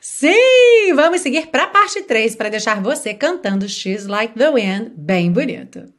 Sim, 0.00 0.94
vamos 0.94 1.20
seguir 1.20 1.48
para 1.48 1.64
a 1.64 1.68
parte 1.68 2.02
3 2.02 2.34
para 2.36 2.48
deixar 2.48 2.80
você 2.80 3.12
cantando 3.12 3.68
She's 3.68 4.06
Like 4.06 4.34
the 4.34 4.50
Wind 4.50 4.92
bem 4.96 5.30
bonito. 5.30 5.92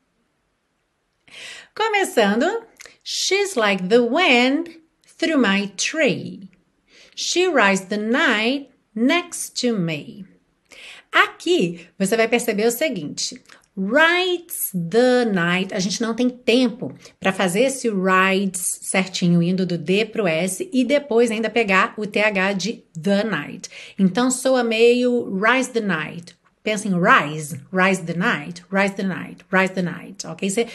Começando, 1.75 2.65
She's 3.03 3.55
like 3.55 3.87
the 3.87 4.03
wind 4.03 4.81
through 5.05 5.37
my 5.37 5.71
tree. 5.77 6.49
She 7.15 7.47
rides 7.47 7.85
the 7.85 7.97
night 7.97 8.69
next 8.93 9.55
to 9.61 9.77
me. 9.77 10.25
Aqui 11.13 11.87
você 11.97 12.17
vai 12.17 12.27
perceber 12.27 12.67
o 12.67 12.71
seguinte: 12.71 13.41
Rides 13.77 14.71
the 14.73 15.25
night. 15.25 15.71
A 15.71 15.79
gente 15.79 16.01
não 16.01 16.15
tem 16.15 16.29
tempo 16.29 16.95
para 17.19 17.31
fazer 17.31 17.61
esse 17.61 17.87
rides 17.87 18.79
certinho, 18.81 19.43
indo 19.43 19.67
do 19.67 19.77
D 19.77 20.05
pro 20.05 20.27
S 20.27 20.67
e 20.73 20.83
depois 20.83 21.29
ainda 21.29 21.47
pegar 21.47 21.93
o 21.95 22.07
TH 22.07 22.53
de 22.53 22.83
the 22.99 23.23
night. 23.23 23.69
Então 23.99 24.31
soa 24.31 24.63
meio 24.63 25.31
rise 25.37 25.69
the 25.69 25.79
night. 25.79 26.35
Pensa 26.63 26.87
em 26.87 26.93
rise, 26.99 27.61
rise 27.71 28.01
the 28.01 28.15
night, 28.15 28.63
rise 28.71 28.95
the 28.95 29.03
night, 29.03 29.45
rise 29.53 29.73
the 29.73 29.81
night, 29.83 30.25
ok? 30.25 30.49
Você 30.49 30.67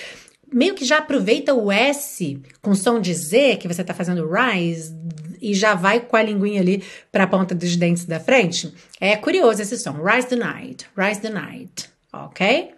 meio 0.50 0.74
que 0.74 0.84
já 0.84 0.98
aproveita 0.98 1.54
o 1.54 1.72
S 1.72 2.40
com 2.60 2.74
som 2.74 3.00
de 3.00 3.12
Z, 3.12 3.56
que 3.56 3.66
você 3.66 3.80
está 3.80 3.92
fazendo 3.92 4.30
rise, 4.30 4.94
e 5.40 5.54
já 5.54 5.74
vai 5.74 6.00
com 6.00 6.16
a 6.16 6.22
linguinha 6.22 6.60
ali 6.60 6.84
para 7.10 7.24
a 7.24 7.26
ponta 7.26 7.54
dos 7.54 7.74
dentes 7.76 8.04
da 8.04 8.20
frente. 8.20 8.72
É 9.00 9.16
curioso 9.16 9.60
esse 9.60 9.76
som. 9.76 9.96
Rise 10.02 10.28
the 10.28 10.36
night, 10.36 10.86
rise 10.96 11.20
the 11.20 11.30
night, 11.30 11.90
ok? 12.12 12.70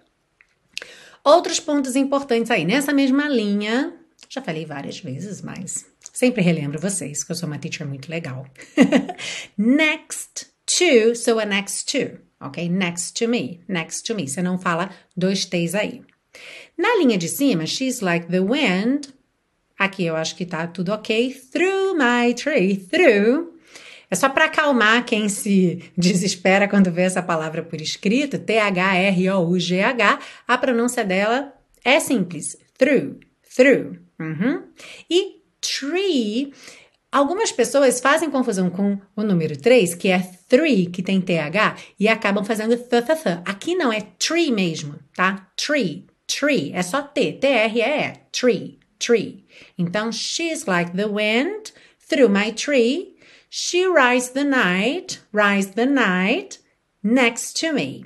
Outros 1.24 1.58
pontos 1.58 1.96
importantes 1.96 2.50
aí, 2.50 2.66
nessa 2.66 2.92
mesma 2.92 3.26
linha, 3.28 3.94
já 4.28 4.42
falei 4.42 4.66
várias 4.66 4.98
vezes, 4.98 5.40
mas 5.40 5.87
sempre 6.12 6.42
relembro 6.42 6.78
vocês 6.78 7.24
que 7.24 7.32
eu 7.32 7.37
sou 7.37 7.46
uma 7.46 7.58
teacher 7.58 7.87
muito 7.87 8.10
legal. 8.10 8.46
next 9.56 10.48
to, 10.66 11.16
so 11.16 11.38
a 11.38 11.46
next 11.46 11.87
to, 11.87 12.18
ok? 12.40 12.68
Next 12.68 13.14
to 13.14 13.26
me, 13.26 13.62
next 13.66 14.04
to 14.04 14.14
me. 14.14 14.28
Você 14.28 14.42
não 14.42 14.58
fala 14.58 14.90
dois 15.16 15.46
T's 15.46 15.74
aí. 15.74 16.02
Na 16.76 16.94
linha 16.96 17.16
de 17.16 17.28
cima, 17.28 17.64
she's 17.64 18.00
like 18.00 18.26
the 18.26 18.40
wind. 18.40 19.08
Aqui 19.78 20.04
eu 20.04 20.16
acho 20.16 20.37
que 20.37 20.44
tá 20.44 20.66
tudo 20.66 20.92
ok. 20.92 21.32
Through 21.50 21.94
my 21.94 22.34
tree, 22.34 22.76
through. 22.76 23.53
É 24.14 24.16
só 24.16 24.29
para 24.29 24.44
acalmar 24.44 25.05
quem 25.05 25.29
se 25.29 25.83
desespera 25.98 26.68
quando 26.68 26.92
vê 26.92 27.03
essa 27.03 27.20
palavra 27.20 27.64
por 27.64 27.81
escrito, 27.81 28.38
T-H-R-O-U-G-H, 28.38 30.18
a 30.46 30.57
pronúncia 30.57 31.05
dela 31.05 31.53
é 31.85 31.98
simples, 31.98 32.57
through, 32.79 33.18
through. 33.57 33.98
Uhum. 34.20 34.62
E 35.11 35.42
tree, 35.61 36.55
algumas 37.11 37.50
pessoas 37.50 37.98
fazem 38.00 38.31
confusão 38.31 38.70
com 38.70 39.00
o 39.16 39.24
número 39.24 39.57
3, 39.61 39.96
que 39.96 40.11
é 40.11 40.20
three, 40.48 40.87
que 40.87 41.03
tem 41.03 41.20
TH, 41.20 41.74
e 41.98 42.07
acabam 42.07 42.44
fazendo 42.44 42.77
th, 42.77 43.03
th, 43.03 43.20
th. 43.20 43.42
Aqui 43.44 43.74
não, 43.74 43.92
é 43.92 44.00
tree 44.16 44.53
mesmo, 44.53 44.94
tá? 45.16 45.48
Tree, 45.57 46.07
tree, 46.29 46.70
é 46.72 46.85
só 46.85 47.03
T, 47.03 47.33
T-R-E-E, 47.33 48.12
tree, 48.31 48.79
tree. 48.96 49.44
Então, 49.77 50.12
she's 50.12 50.66
like 50.66 50.92
the 50.92 51.09
wind 51.09 51.72
through 52.09 52.29
my 52.29 52.53
tree. 52.53 53.13
She 53.56 53.86
rides 53.86 54.30
the 54.30 54.42
night, 54.42 55.20
rides 55.30 55.78
the 55.78 55.86
night 55.86 56.58
next 57.04 57.56
to 57.58 57.72
me. 57.72 58.04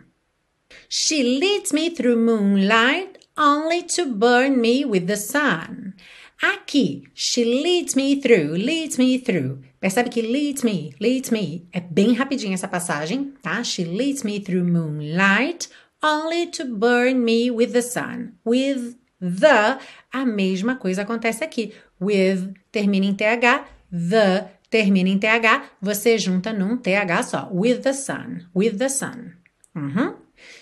She 0.90 1.22
leads 1.40 1.72
me 1.72 1.88
through 1.88 2.16
moonlight 2.16 3.24
only 3.34 3.82
to 3.94 4.04
burn 4.04 4.60
me 4.60 4.84
with 4.84 5.06
the 5.06 5.16
sun. 5.16 5.94
Aqui, 6.42 7.08
she 7.14 7.46
leads 7.46 7.96
me 7.96 8.20
through, 8.20 8.58
leads 8.58 8.98
me 8.98 9.16
through. 9.16 9.62
Percebe 9.80 10.10
que 10.10 10.22
leads 10.22 10.62
me, 10.62 10.92
leads 11.00 11.30
me. 11.30 11.66
É 11.72 11.80
bem 11.80 12.12
rapidinho 12.12 12.52
essa 12.52 12.68
passagem, 12.68 13.32
tá? 13.42 13.64
She 13.64 13.86
leads 13.86 14.22
me 14.22 14.40
through 14.40 14.64
moonlight 14.64 15.70
only 16.02 16.48
to 16.48 16.66
burn 16.66 17.24
me 17.24 17.50
with 17.50 17.72
the 17.72 17.80
sun. 17.80 18.34
With 18.44 18.98
the, 19.18 19.78
a 20.12 20.26
mesma 20.26 20.76
coisa 20.76 21.04
acontece 21.04 21.42
aqui. 21.42 21.72
With 21.98 22.52
termina 22.70 23.06
em 23.06 23.14
TH, 23.14 23.64
the 23.90 24.57
termina 24.70 25.08
em 25.08 25.18
TH, 25.18 25.70
você 25.80 26.18
junta 26.18 26.52
num 26.52 26.76
TH 26.76 27.22
só. 27.22 27.50
With 27.52 27.80
the 27.80 27.92
sun, 27.92 28.46
with 28.54 28.78
the 28.78 28.88
sun. 28.88 29.34
Uhum. 29.74 30.14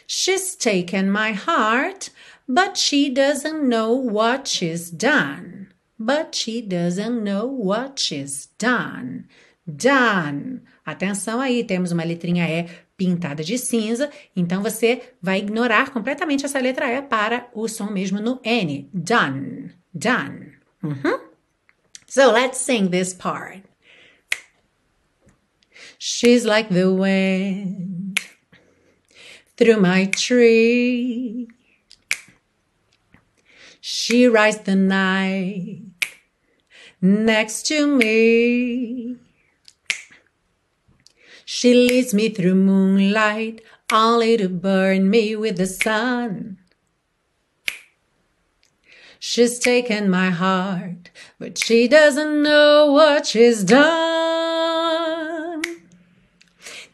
She's 0.07 0.57
taken 0.57 1.11
my 1.11 1.33
heart, 1.33 2.11
but 2.49 2.79
she 2.79 3.11
doesn't 3.11 3.69
know 3.69 3.93
what 3.93 4.49
she's 4.49 4.91
done. 4.91 5.69
But 5.99 6.37
she 6.37 6.61
doesn't 6.63 7.23
know 7.23 7.47
what 7.47 8.01
she's 8.01 8.49
done. 8.59 9.25
Done. 9.67 10.63
Atenção 10.85 11.41
aí, 11.41 11.65
temos 11.65 11.91
uma 11.91 12.05
letrinha 12.05 12.49
E 12.49 12.69
pintada 12.97 13.43
de 13.43 13.59
cinza, 13.59 14.11
então 14.35 14.63
você 14.63 15.03
vai 15.21 15.39
ignorar 15.39 15.91
completamente 15.91 16.47
essa 16.47 16.59
letra 16.59 16.91
E 16.91 17.03
para 17.03 17.49
o 17.53 17.69
som 17.69 17.91
mesmo 17.91 18.21
no 18.21 18.41
N. 18.45 18.89
Done. 18.93 19.73
Done. 19.93 20.53
Uhum. 20.83 21.21
So 22.07 22.31
let's 22.31 22.59
sing 22.59 22.89
this 22.89 23.13
part. 23.13 23.66
She's 25.99 26.45
like 26.45 26.69
the 26.69 26.93
wind 26.93 28.21
through 29.57 29.81
my 29.81 30.07
tree. 30.07 31.49
She 33.81 34.27
rides 34.27 34.59
the 34.59 34.77
night 34.77 35.83
next 37.01 37.67
to 37.67 37.87
me. 37.87 39.17
She 41.45 41.73
leads 41.73 42.13
me 42.13 42.29
through 42.29 42.57
moonlight 42.57 43.63
only 43.93 44.37
to 44.37 44.49
burn 44.49 45.09
me 45.09 45.37
with 45.37 45.57
the 45.57 45.67
sun. 45.67 46.59
She's 49.19 49.59
taken 49.59 50.11
my 50.11 50.31
heart, 50.31 51.11
but 51.39 51.57
she 51.57 51.89
doesn't 51.89 52.43
know 52.43 52.91
what 52.93 53.27
she's 53.27 53.65
done. 53.65 54.26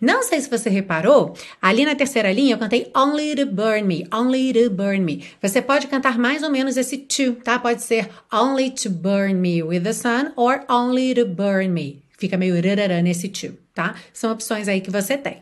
Não 0.03 0.25
sei 0.25 0.41
se 0.41 0.51
você 0.51 0.69
reparou, 0.69 1.35
ali 1.62 1.85
na 1.85 1.95
terceira 1.95 2.33
linha 2.33 2.55
eu 2.55 2.59
cantei 2.59 2.91
Only 2.95 3.37
to 3.37 3.47
Burn 3.47 3.85
Me, 3.85 4.05
Only 4.12 4.53
to 4.53 4.69
Burn 4.69 5.01
Me. 5.01 5.25
Você 5.41 5.62
pode 5.62 5.87
cantar 5.87 6.19
mais 6.19 6.43
ou 6.43 6.51
menos 6.51 6.77
esse 6.77 6.99
to, 6.99 7.37
tá? 7.37 7.57
Pode 7.57 7.83
ser 7.83 8.11
Only 8.33 8.73
to 8.73 8.91
Burn 8.91 9.35
Me 9.35 9.62
with 9.62 9.83
the 9.83 9.93
Sun 9.93 10.33
or 10.35 10.65
Only 10.69 11.15
to 11.15 11.25
Burn 11.25 11.69
Me. 11.69 12.03
Fica 12.19 12.37
meio 12.37 12.57
rarará 12.57 13.01
nesse 13.01 13.29
to 13.29 13.62
tá? 13.75 13.97
São 14.12 14.33
opções 14.33 14.69
aí 14.69 14.81
que 14.81 14.91
você 14.91 15.17
tem. 15.17 15.41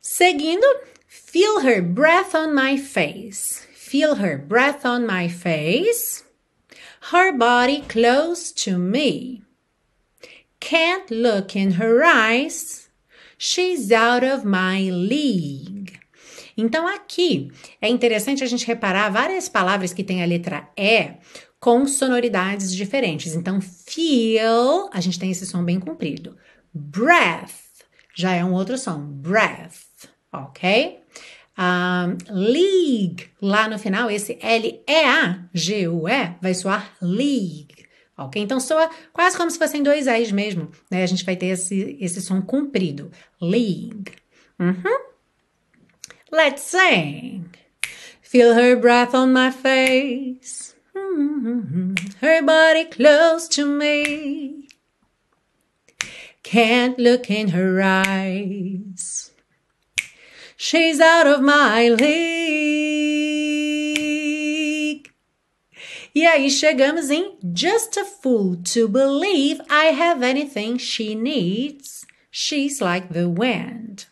Seguindo, 0.00 0.66
feel 1.06 1.60
her 1.60 1.82
breath 1.82 2.34
on 2.34 2.54
my 2.54 2.78
face. 2.78 3.66
Feel 3.74 4.14
her 4.14 4.38
breath 4.38 4.84
on 4.84 5.00
my 5.00 5.28
face. 5.28 6.24
Her 7.12 7.36
body 7.36 7.82
close 7.88 8.52
to 8.64 8.78
me. 8.78 9.42
Can't 10.60 11.10
look 11.10 11.58
in 11.58 11.72
her 11.72 12.04
eyes. 12.04 12.79
She's 13.42 13.90
out 13.90 14.24
of 14.24 14.46
my 14.46 14.90
league. 14.90 15.98
Então 16.56 16.86
aqui 16.86 17.50
é 17.80 17.88
interessante 17.88 18.44
a 18.44 18.46
gente 18.46 18.66
reparar 18.66 19.08
várias 19.08 19.48
palavras 19.48 19.94
que 19.94 20.04
têm 20.04 20.22
a 20.22 20.26
letra 20.26 20.68
E 20.76 21.14
com 21.58 21.86
sonoridades 21.86 22.74
diferentes. 22.74 23.34
Então, 23.34 23.60
feel, 23.60 24.90
a 24.92 25.00
gente 25.00 25.18
tem 25.18 25.30
esse 25.30 25.46
som 25.46 25.64
bem 25.64 25.80
comprido 25.80 26.36
breath 26.72 27.70
já 28.14 28.32
é 28.32 28.44
um 28.44 28.52
outro 28.52 28.76
som, 28.76 29.00
breath, 29.00 30.08
ok? 30.32 31.00
Um, 31.58 32.16
league, 32.32 33.28
lá 33.40 33.68
no 33.68 33.78
final, 33.78 34.10
esse 34.10 34.38
L-E-A-G-U-E 34.40 36.34
vai 36.40 36.54
soar 36.54 36.92
league, 37.00 37.86
ok? 38.24 38.42
Então 38.42 38.60
soa 38.60 38.90
quase 39.12 39.36
como 39.36 39.50
se 39.50 39.58
fossem 39.58 39.82
dois 39.82 40.06
E's 40.06 40.32
mesmo, 40.32 40.70
né? 40.90 41.02
A 41.02 41.06
gente 41.06 41.24
vai 41.24 41.36
ter 41.36 41.46
esse, 41.46 41.96
esse 42.00 42.20
som 42.20 42.40
comprido, 42.40 43.10
league. 43.40 44.12
Uhum. 44.58 45.10
Let's 46.32 46.62
sing. 46.62 47.44
Feel 48.22 48.54
her 48.54 48.76
breath 48.76 49.14
on 49.14 49.32
my 49.32 49.50
face. 49.50 50.70
-hmm. 51.40 52.16
Her 52.20 52.42
body 52.42 52.84
close 52.84 53.48
to 53.48 53.66
me. 53.66 54.68
Can't 56.42 56.98
look 56.98 57.30
in 57.30 57.48
her 57.48 57.80
eyes. 57.82 59.30
She's 60.56 61.00
out 61.00 61.26
of 61.26 61.40
my 61.40 61.88
league. 61.88 62.89
E 66.12 66.26
aí 66.26 66.50
chegamos 66.50 67.08
em 67.08 67.38
Just 67.54 67.96
a 67.96 68.04
fool 68.04 68.56
to 68.74 68.88
believe 68.88 69.62
I 69.70 69.92
have 69.92 70.24
anything 70.24 70.76
she 70.76 71.14
needs. 71.14 72.04
She's 72.32 72.80
like 72.80 73.12
the 73.12 73.26
wind. 73.26 74.06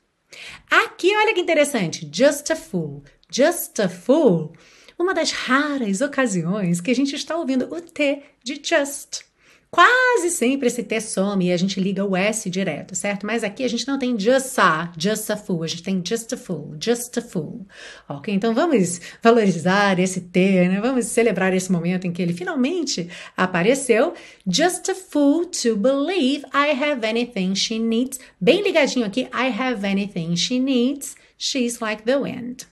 Aqui, 0.71 1.15
olha 1.17 1.35
que 1.35 1.41
interessante. 1.41 2.09
Just 2.13 2.51
a 2.51 2.57
fool. 2.57 3.03
Just 3.31 3.81
a 3.81 3.89
fool. 3.89 4.53
Uma 4.99 5.13
das 5.13 5.33
raras 5.33 6.01
ocasiões 6.01 6.81
que 6.81 6.91
a 6.91 6.95
gente 6.95 7.17
está 7.17 7.37
ouvindo 7.37 7.73
o 7.73 7.81
T 7.81 8.23
de 8.45 8.61
just. 8.63 9.28
Quase 9.71 10.31
sempre 10.31 10.69
esse 10.69 10.83
T 10.83 10.99
some 10.99 11.47
e 11.47 11.53
a 11.53 11.57
gente 11.57 11.79
liga 11.79 12.03
o 12.03 12.17
S 12.17 12.49
direto, 12.49 12.95
certo? 12.95 13.27
Mas 13.27 13.45
aqui 13.45 13.63
a 13.63 13.69
gente 13.69 13.87
não 13.87 13.99
tem 13.99 14.19
just 14.19 14.59
a, 14.59 14.91
just 14.97 15.29
a 15.31 15.37
fool, 15.37 15.63
a 15.63 15.67
gente 15.67 15.83
tem 15.83 16.03
just 16.03 16.33
a 16.33 16.39
fool, 16.39 16.75
just 16.81 17.19
a 17.19 17.21
fool. 17.21 17.67
Ok? 18.09 18.35
Então 18.35 18.55
vamos 18.55 18.99
valorizar 19.23 19.99
esse 19.99 20.23
T, 20.23 20.69
né? 20.69 20.81
Vamos 20.81 21.05
celebrar 21.07 21.53
esse 21.53 21.71
momento 21.71 22.07
em 22.07 22.13
que 22.13 22.23
ele 22.23 22.33
finalmente 22.33 23.11
apareceu. 23.37 24.15
Just 24.47 24.89
a 24.89 24.95
fool 24.95 25.45
to 25.45 25.77
believe 25.77 26.47
I 26.55 26.73
have 26.73 27.07
anything 27.07 27.55
she 27.55 27.79
needs. 27.79 28.19
Bem 28.41 28.63
ligadinho 28.63 29.05
aqui, 29.05 29.29
I 29.35 29.51
have 29.51 29.87
anything 29.87 30.35
she 30.35 30.59
needs. 30.59 31.15
She's 31.37 31.79
like 31.81 32.05
the 32.05 32.17
wind. 32.17 32.67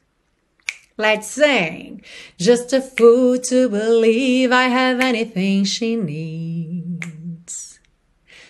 Let's 0.98 1.26
sing. 1.26 2.00
Just 2.38 2.72
a 2.72 2.80
fool 2.80 3.36
to 3.50 3.68
believe 3.68 4.50
I 4.50 4.68
have 4.68 4.98
anything 4.98 5.64
she 5.64 5.94
needs. 5.94 6.75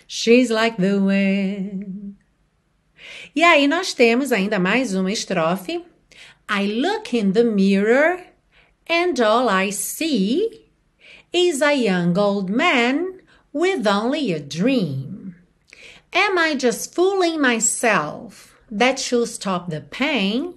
She's 0.07 0.49
like 0.49 0.77
the 0.77 0.99
wind. 0.99 2.15
E 3.35 3.43
aí 3.43 3.67
nós 3.67 3.93
temos 3.93 4.31
ainda 4.31 4.57
mais 4.57 4.95
uma 4.95 5.11
estrofe. 5.11 5.83
I 6.49 6.65
look 6.65 7.13
in 7.13 7.33
the 7.33 7.43
mirror 7.43 8.23
and 8.89 9.19
all 9.21 9.49
I 9.49 9.69
see 9.69 10.67
is 11.33 11.61
a 11.61 11.73
young 11.73 12.17
old 12.17 12.49
man 12.49 13.19
with 13.51 13.85
only 13.85 14.31
a 14.31 14.39
dream. 14.39 15.35
Am 16.13 16.37
I 16.37 16.55
just 16.55 16.95
fooling 16.95 17.39
myself 17.41 18.55
that 18.71 18.97
she'll 18.97 19.27
stop 19.27 19.69
the 19.69 19.81
pain? 19.81 20.53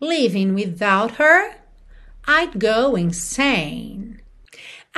Living 0.00 0.54
without 0.54 1.12
her, 1.12 1.54
I'd 2.26 2.58
go 2.58 2.96
insane. 2.96 4.05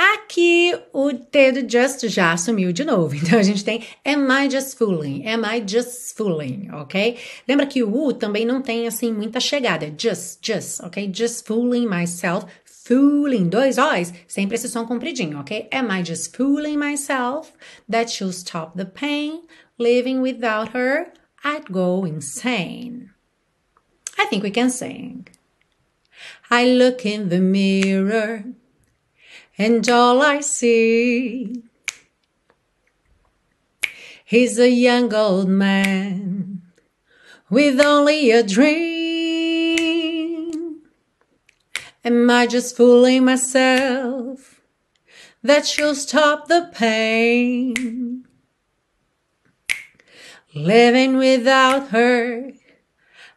Aqui 0.00 0.78
o 0.92 1.12
T 1.12 1.50
do 1.50 1.68
just 1.68 2.06
já 2.06 2.36
sumiu 2.36 2.72
de 2.72 2.84
novo. 2.84 3.16
Então 3.18 3.36
a 3.36 3.42
gente 3.42 3.64
tem 3.64 3.82
am 4.04 4.28
I 4.30 4.48
just 4.48 4.78
fooling? 4.78 5.26
Am 5.26 5.42
I 5.44 5.60
just 5.66 6.16
fooling? 6.16 6.70
Ok? 6.70 7.18
Lembra 7.48 7.66
que 7.66 7.82
o 7.82 7.92
U 7.92 8.12
também 8.12 8.46
não 8.46 8.62
tem 8.62 8.86
assim 8.86 9.12
muita 9.12 9.40
chegada. 9.40 9.92
Just, 9.98 10.38
just, 10.40 10.78
ok? 10.84 11.10
Just 11.12 11.44
fooling 11.48 11.88
myself. 11.88 12.46
Fooling, 12.64 13.48
dois 13.48 13.76
O's, 13.76 14.12
sempre 14.28 14.54
esse 14.54 14.68
som 14.68 14.86
compridinho, 14.86 15.40
ok? 15.40 15.68
Am 15.72 15.90
I 15.90 16.04
just 16.04 16.34
fooling 16.36 16.76
myself 16.76 17.52
that 17.90 18.08
she'll 18.08 18.32
stop 18.32 18.76
the 18.76 18.86
pain? 18.86 19.42
Living 19.80 20.20
without 20.20 20.76
her, 20.76 21.12
I'd 21.44 21.72
go 21.72 22.06
insane. 22.06 23.10
I 24.16 24.26
think 24.26 24.44
we 24.44 24.52
can 24.52 24.70
sing. 24.70 25.26
I 26.50 26.64
look 26.64 27.04
in 27.04 27.30
the 27.30 27.40
mirror 27.40 28.44
and 29.58 29.88
all 29.88 30.22
I 30.22 30.40
see 30.40 31.64
He's 34.28 34.58
a 34.58 34.68
young 34.68 35.14
old 35.14 35.48
man 35.48 36.60
with 37.48 37.80
only 37.80 38.30
a 38.30 38.42
dream. 38.42 38.82
Am 42.04 42.30
I 42.30 42.46
just 42.46 42.76
fooling 42.76 43.24
myself 43.24 44.60
that 45.42 45.64
she'll 45.66 45.94
stop 45.94 46.48
the 46.48 46.68
pain? 46.74 48.26
Living 50.54 51.16
without 51.16 51.88
her 51.88 52.52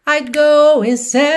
I'd 0.05 0.33
go 0.33 0.83
insane. 0.83 1.31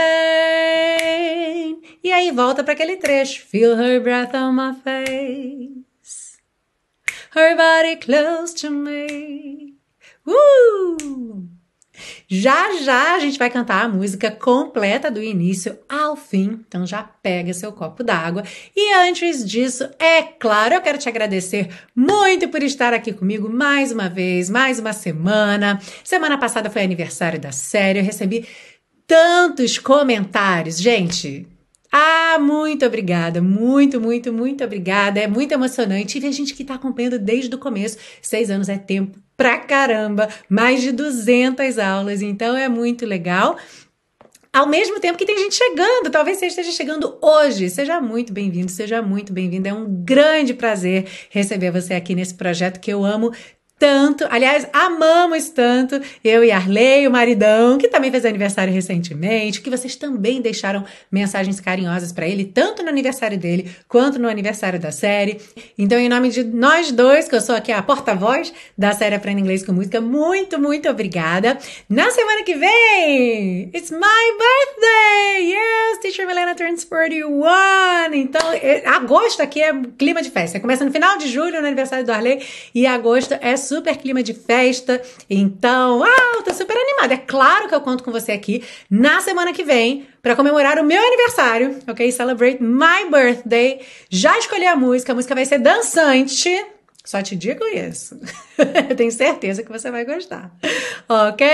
E 2.03 2.13
aí 2.13 2.31
volta 2.31 2.63
para 2.65 2.73
aquele 2.75 2.97
trecho. 2.97 3.45
Feel 3.47 3.77
her 3.77 4.01
breath 4.01 4.35
on 4.35 4.55
my 4.55 4.75
face. 4.75 6.39
Her 7.31 7.57
body 7.57 7.97
close 7.97 8.55
to 8.55 8.71
me. 8.71 9.75
Uh! 10.27 11.54
Já 12.29 12.83
já 12.83 13.15
a 13.15 13.19
gente 13.19 13.39
vai 13.39 13.51
cantar 13.51 13.85
a 13.85 13.89
música 13.89 14.31
completa 14.31 15.11
do 15.11 15.23
início 15.23 15.79
ao 15.89 16.17
fim, 16.17 16.61
então 16.67 16.87
já 16.87 17.03
pega 17.03 17.53
seu 17.53 17.73
copo 17.73 18.03
d'água. 18.03 18.43
E 18.75 18.95
antes 18.95 19.45
disso, 19.45 19.89
é 19.99 20.23
claro, 20.23 20.75
eu 20.75 20.81
quero 20.81 20.99
te 20.99 21.09
agradecer 21.09 21.69
muito 21.95 22.49
por 22.49 22.63
estar 22.63 22.93
aqui 22.93 23.13
comigo 23.13 23.49
mais 23.49 23.93
uma 23.93 24.09
vez, 24.09 24.51
mais 24.51 24.79
uma 24.79 24.93
semana. 24.93 25.81
Semana 26.03 26.39
passada 26.39 26.71
foi 26.71 26.83
aniversário 26.83 27.41
da 27.41 27.53
série, 27.53 27.99
eu 28.01 28.05
recebi 28.05 28.47
tantos 29.07 29.79
comentários, 29.79 30.79
gente. 30.79 31.47
Ah, 31.97 32.41
muito 32.41 32.85
obrigada, 32.85 33.41
muito, 33.41 34.01
muito, 34.01 34.33
muito 34.33 34.65
obrigada. 34.65 35.21
É 35.21 35.29
muito 35.29 35.53
emocionante. 35.53 36.19
E 36.19 36.21
ver 36.21 36.33
gente 36.33 36.53
que 36.53 36.63
está 36.63 36.75
acompanhando 36.75 37.21
desde 37.21 37.55
o 37.55 37.59
começo. 37.59 37.97
Seis 38.21 38.51
anos 38.51 38.69
é 38.69 38.77
tempo 38.77 39.17
pra 39.37 39.59
caramba, 39.59 40.29
mais 40.49 40.83
de 40.83 40.91
200 40.91 41.79
aulas, 41.79 42.21
então 42.21 42.57
é 42.57 42.69
muito 42.69 43.07
legal. 43.07 43.57
Ao 44.53 44.67
mesmo 44.69 44.99
tempo 44.99 45.17
que 45.17 45.25
tem 45.25 45.39
gente 45.39 45.55
chegando, 45.55 46.11
talvez 46.11 46.39
você 46.39 46.47
esteja 46.47 46.73
chegando 46.73 47.17
hoje. 47.23 47.71
Seja 47.71 48.01
muito 48.01 48.33
bem-vindo, 48.33 48.73
seja 48.73 49.01
muito 49.01 49.33
bem-vindo. 49.33 49.69
É 49.69 49.73
um 49.73 49.87
grande 50.05 50.53
prazer 50.53 51.07
receber 51.31 51.71
você 51.71 51.95
aqui 51.95 52.17
nesse 52.17 52.35
projeto 52.35 52.81
que 52.81 52.93
eu 52.93 53.05
amo 53.05 53.33
tanto, 53.85 54.27
aliás, 54.31 54.67
amamos 54.73 55.51
tanto, 55.51 56.01
eu 56.25 56.43
e 56.43 56.51
Arley, 56.51 57.07
o 57.07 57.11
maridão, 57.11 57.77
que 57.77 57.87
também 57.87 58.11
fez 58.11 58.25
aniversário 58.25 58.73
recentemente, 58.73 59.61
que 59.61 59.69
vocês 59.69 59.95
também 59.95 60.41
deixaram 60.41 60.87
mensagens 61.13 61.61
carinhosas 61.61 62.11
para 62.11 62.27
ele, 62.27 62.47
tanto 62.47 62.83
no 62.83 62.89
aniversário 62.89 63.37
dele 63.37 63.71
quanto 63.87 64.19
no 64.19 64.27
aniversário 64.27 64.81
da 64.81 64.91
série. 64.91 65.39
Então, 65.77 65.99
em 65.99 66.09
nome 66.09 66.31
de 66.31 66.43
nós 66.45 66.91
dois, 66.91 67.29
que 67.29 67.35
eu 67.35 67.43
sou 67.43 67.55
aqui 67.55 67.73
a 67.73 67.83
porta-voz 67.83 68.55
da 68.77 68.93
série 68.93 69.17
Aprenda 69.17 69.43
Inglês 69.43 69.63
com 69.63 69.75
Música, 69.75 70.01
muito, 70.01 70.59
muito 70.59 70.89
obrigada. 70.89 71.59
Na 71.87 72.11
semana 72.11 72.43
que 72.43 72.55
vem, 72.55 73.71
it's 73.75 73.91
my 73.91 73.99
birthday! 74.01 75.51
Yes, 75.51 75.99
Teacher 76.01 76.27
Milena 76.27 76.55
turns 76.55 76.85
41! 76.85 78.15
Então, 78.15 78.41
é, 78.55 78.83
agosto 78.87 79.43
aqui 79.43 79.61
é 79.61 79.75
clima 79.99 80.23
de 80.23 80.31
festa. 80.31 80.59
Começa 80.59 80.87
no 80.87 80.91
final 80.91 81.19
de 81.19 81.29
julho, 81.29 81.61
no 81.61 81.67
aniversário 81.67 82.07
do 82.07 82.13
Arley, 82.13 82.43
e 82.75 82.87
agosto 82.87 83.37
é 83.43 83.59
super 83.59 83.74
clima 83.83 84.23
de 84.23 84.35
festa. 84.35 85.01
Então, 85.29 86.03
ah, 86.03 86.43
tô 86.45 86.53
super 86.53 86.77
animada. 86.77 87.15
É 87.15 87.19
claro 87.19 87.69
que 87.69 87.75
eu 87.75 87.81
conto 87.81 88.05
com 88.05 88.11
você 88.11 88.33
aqui 88.33 88.63
na 88.91 89.21
semana 89.21 89.53
que 89.53 89.65
vem 89.65 90.07
para 90.23 90.37
comemorar 90.37 90.79
o 90.79 90.85
meu 90.85 91.03
aniversário, 91.03 91.79
ok? 91.87 92.11
Celebrate 92.11 92.63
my 92.63 93.11
birthday. 93.11 93.81
Já 94.09 94.39
escolhi 94.39 94.67
a 94.67 94.77
música, 94.77 95.13
a 95.13 95.15
música 95.15 95.35
vai 95.35 95.45
ser 95.45 95.59
dançante. 95.59 96.51
Só 97.07 97.21
te 97.21 97.37
digo 97.37 97.63
isso. 97.67 98.19
Tenho 98.97 99.13
certeza 99.13 99.63
que 99.63 99.71
você 99.71 99.91
vai 99.91 100.07
gostar. 100.07 100.51
Ok? 101.07 101.47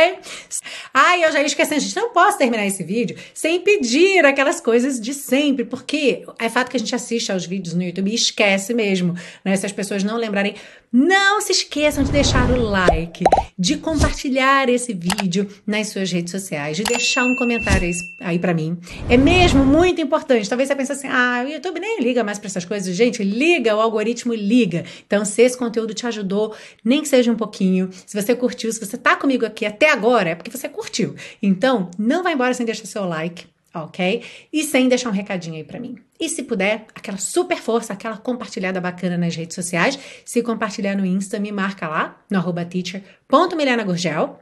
Ah, 0.95 1.19
eu 1.19 1.33
já 1.33 1.41
ia 1.41 1.47
esquecendo, 1.47 1.81
gente, 1.81 1.97
não 1.97 2.11
posso 2.11 2.39
terminar 2.39 2.65
esse 2.65 2.85
vídeo 2.85 3.19
sem 3.35 3.59
pedir 3.59 4.25
aquelas 4.25 4.61
coisas 4.61 5.01
de 5.01 5.13
sempre, 5.13 5.65
porque 5.65 6.25
é 6.39 6.49
fato 6.49 6.71
que 6.71 6.77
a 6.77 6.81
gente 6.81 6.95
assiste 6.95 7.33
aos 7.33 7.47
vídeos 7.47 7.75
no 7.75 7.83
YouTube 7.83 8.13
e 8.13 8.15
esquece 8.15 8.73
mesmo, 8.73 9.17
né? 9.45 9.57
Se 9.57 9.67
as 9.67 9.73
pessoas 9.73 10.05
não 10.05 10.17
lembrarem, 10.17 10.55
não 10.93 11.41
se 11.41 11.53
esqueçam 11.53 12.03
de 12.03 12.11
deixar 12.11 12.51
o 12.51 12.61
like, 12.61 13.23
de 13.57 13.77
compartilhar 13.77 14.69
esse 14.69 14.93
vídeo 14.93 15.49
nas 15.65 15.89
suas 15.89 16.11
redes 16.11 16.33
sociais, 16.33 16.77
de 16.77 16.83
deixar 16.83 17.25
um 17.25 17.37
comentário 17.37 17.89
aí 18.19 18.39
para 18.39 18.53
mim. 18.53 18.77
É 19.09 19.17
mesmo 19.17 19.65
muito 19.65 20.01
importante. 20.01 20.49
Talvez 20.49 20.69
você 20.69 20.75
pense 20.75 20.93
assim: 20.93 21.09
ah, 21.09 21.45
o 21.47 21.49
YouTube 21.49 21.79
nem 21.79 22.01
liga 22.01 22.25
mais 22.25 22.39
para 22.39 22.49
essas 22.49 22.65
coisas. 22.65 22.95
Gente, 22.97 23.23
liga, 23.23 23.77
o 23.77 23.81
algoritmo 23.81 24.35
liga. 24.35 24.85
Então, 25.07 25.25
se 25.25 25.43
esse 25.43 25.57
conteúdo 25.57 25.95
te 25.95 26.07
ajudou, 26.07 26.55
nem 26.85 27.03
que 27.03 27.09
seja 27.09 27.31
um 27.31 27.37
pouquinho, 27.37 27.91
se 28.05 28.21
você 28.21 28.35
curtiu, 28.35 28.73
se 28.73 28.85
você 28.85 28.97
tá 28.97 29.15
comigo 29.15 29.47
aqui 29.47 29.65
até 29.65 29.93
agora, 29.93 30.31
é 30.31 30.35
porque 30.35 30.51
você 30.51 30.69
curtiu. 30.69 31.15
Então, 31.41 31.89
não 31.97 32.23
vai 32.25 32.33
embora 32.33 32.53
sem 32.53 32.67
deixar 32.67 32.87
seu 32.87 33.05
like 33.05 33.47
ok? 33.75 34.25
E 34.53 34.65
sem 34.65 34.89
deixar 34.89 35.09
um 35.09 35.13
recadinho 35.13 35.57
aí 35.57 35.65
para 35.65 35.81
mim. 35.81 35.97
E 36.19 36.29
se 36.29 36.43
puder, 36.43 36.87
aquela 36.95 37.19
super 37.19 37.59
força, 37.59 37.93
aquela 37.93 38.17
compartilhada 38.17 38.81
bacana 38.81 39.17
nas 39.17 39.35
redes 39.35 39.55
sociais. 39.55 39.99
Se 40.25 40.43
compartilhar 40.43 40.95
no 40.95 41.07
Insta, 41.07 41.39
me 41.39 41.53
marca 41.53 41.89
lá, 41.89 42.21
no 42.31 42.39
arroba 42.39 42.65
teacher.milenagurgel. 42.65 44.39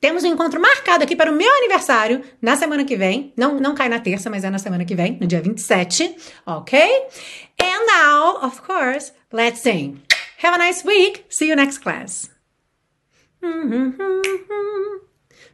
Temos 0.00 0.24
um 0.24 0.26
encontro 0.26 0.60
marcado 0.60 1.04
aqui 1.04 1.14
para 1.14 1.30
o 1.30 1.34
meu 1.34 1.48
aniversário 1.58 2.24
na 2.42 2.56
semana 2.56 2.84
que 2.84 2.96
vem. 2.96 3.32
Não, 3.36 3.60
não 3.60 3.72
cai 3.72 3.88
na 3.88 4.00
terça, 4.00 4.28
mas 4.28 4.42
é 4.42 4.50
na 4.50 4.58
semana 4.58 4.84
que 4.84 4.96
vem, 4.96 5.16
no 5.20 5.28
dia 5.28 5.40
27, 5.40 6.16
ok? 6.44 6.80
And 7.60 7.86
now, 7.86 8.44
of 8.44 8.60
course, 8.62 9.12
let's 9.32 9.60
sing. 9.60 10.02
Have 10.42 10.56
a 10.56 10.58
nice 10.58 10.84
week. 10.84 11.24
See 11.28 11.48
you 11.48 11.54
next 11.54 11.78
class. 11.78 12.28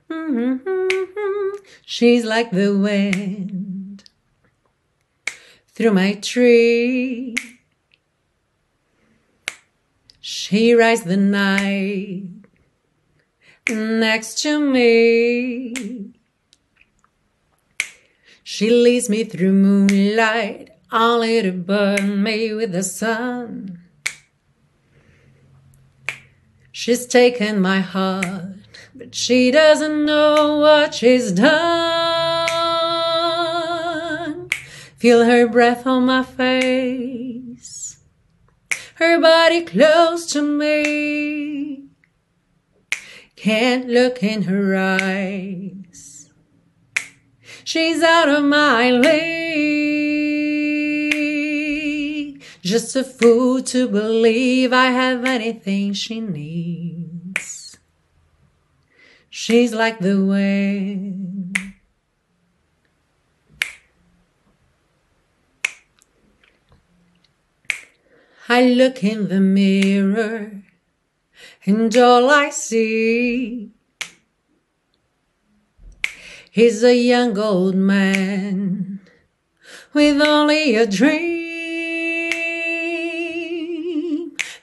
She's 1.85 2.25
like 2.25 2.51
the 2.51 2.77
wind 2.77 4.05
through 5.69 5.93
my 5.93 6.15
tree. 6.15 7.37
She 10.21 10.73
rides 10.73 11.03
the 11.03 11.17
night 11.17 12.25
next 13.69 14.41
to 14.43 14.59
me. 14.61 16.13
She 18.43 18.71
leads 18.71 19.11
me 19.11 19.25
through 19.25 19.53
moonlight, 19.53 20.71
only 20.91 21.43
to 21.43 21.53
burn 21.53 22.23
me 22.23 22.55
with 22.55 22.73
the 22.73 22.83
sun. 22.83 23.81
She's 26.81 27.07
taken 27.07 27.61
my 27.61 27.81
heart 27.81 28.59
but 28.95 29.13
she 29.13 29.51
doesn't 29.51 30.05
know 30.05 30.59
what 30.59 30.95
she's 30.95 31.33
done. 31.33 31.49
Feel 34.97 35.25
her 35.25 35.49
breath 35.49 35.89
on 35.89 36.07
my 36.07 36.23
face, 36.23 37.99
her 38.95 39.21
body 39.21 39.65
close 39.65 40.27
to 40.33 40.41
me. 40.41 41.89
Can't 43.35 43.89
look 43.89 44.23
in 44.23 44.43
her 44.43 44.77
eyes. 44.77 46.31
She's 47.65 48.05
out 48.05 48.29
of 48.29 48.45
my 48.45 48.93
league. 48.93 49.88
Just 52.69 52.95
a 52.97 53.03
fool 53.03 53.63
to 53.63 53.89
believe 53.89 54.75
I 54.75 54.91
have 54.91 55.25
anything 55.25 55.95
she 55.95 56.21
needs. 56.21 57.79
She's 59.31 59.73
like 59.73 60.01
the 60.01 60.23
wind. 60.23 61.57
I 68.51 68.67
look 68.67 69.03
in 69.03 69.29
the 69.29 69.41
mirror 69.41 70.63
and 71.65 71.97
all 71.97 72.29
I 72.29 72.51
see 72.51 73.71
is 76.53 76.85
a 76.85 76.95
young 76.95 77.39
old 77.39 77.77
man 77.77 79.01
with 79.95 80.21
only 80.21 80.77
a 80.77 80.87
dream. 80.87 81.48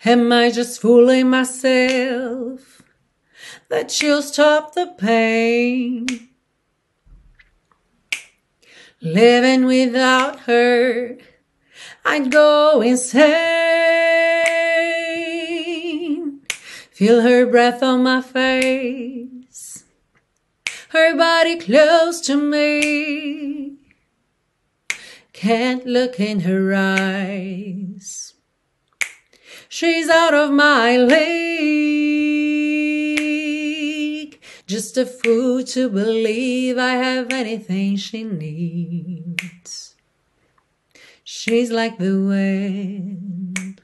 Am 0.05 0.31
I 0.31 0.51
just 0.51 0.79
fooling 0.79 1.29
myself 1.29 2.83
that 3.69 3.89
she'll 3.89 4.21
stop 4.21 4.75
the 4.75 4.93
pain? 4.97 6.07
Living 9.01 9.65
without 9.65 10.41
her 10.41 11.17
I'd 12.05 12.31
go 12.31 12.81
insane. 12.81 13.25
Feel 16.91 17.21
her 17.21 17.47
breath 17.47 17.81
on 17.81 18.03
my 18.03 18.21
face, 18.21 19.85
her 20.89 21.15
body 21.17 21.57
close 21.57 22.21
to 22.21 22.37
me. 22.37 23.77
Can't 25.33 25.85
look 25.85 26.19
in 26.19 26.41
her 26.41 26.73
eyes. 26.75 28.24
She's 29.77 30.07
out 30.07 30.33
of 30.33 30.51
my 30.51 30.95
league. 30.95 31.19
Just 34.65 34.95
a 34.95 35.05
fool 35.05 35.65
to 35.65 35.89
believe 35.89 36.77
I 36.77 36.93
have 36.93 37.29
anything 37.33 37.97
she 37.97 38.23
needs. 38.23 39.95
She's 41.25 41.71
like 41.71 41.97
the 41.97 42.17
wind. 42.21 43.81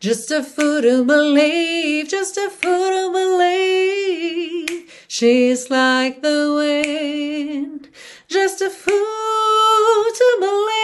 Just 0.00 0.32
a 0.32 0.42
fool 0.42 0.82
to 0.82 1.04
believe, 1.04 2.08
just 2.08 2.36
a 2.36 2.50
fool 2.50 2.88
to 2.96 3.12
believe. 3.12 4.92
She's 5.06 5.70
like 5.70 6.20
the 6.20 6.52
wind. 6.52 7.90
Just 8.26 8.60
a 8.60 8.70
fool 8.70 10.04
to 10.20 10.36
believe. 10.40 10.74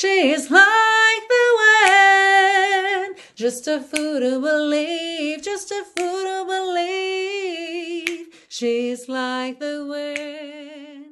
She's 0.00 0.50
like 0.50 1.24
the 1.28 1.46
wind. 1.60 3.16
Just 3.34 3.68
a 3.68 3.82
fool 3.82 4.18
to 4.20 4.40
believe, 4.40 5.42
just 5.42 5.70
a 5.70 5.84
fool 5.94 6.22
to 6.22 6.44
believe. 6.46 8.28
She's 8.48 9.10
like 9.10 9.60
the 9.60 9.84
wind. 9.86 11.09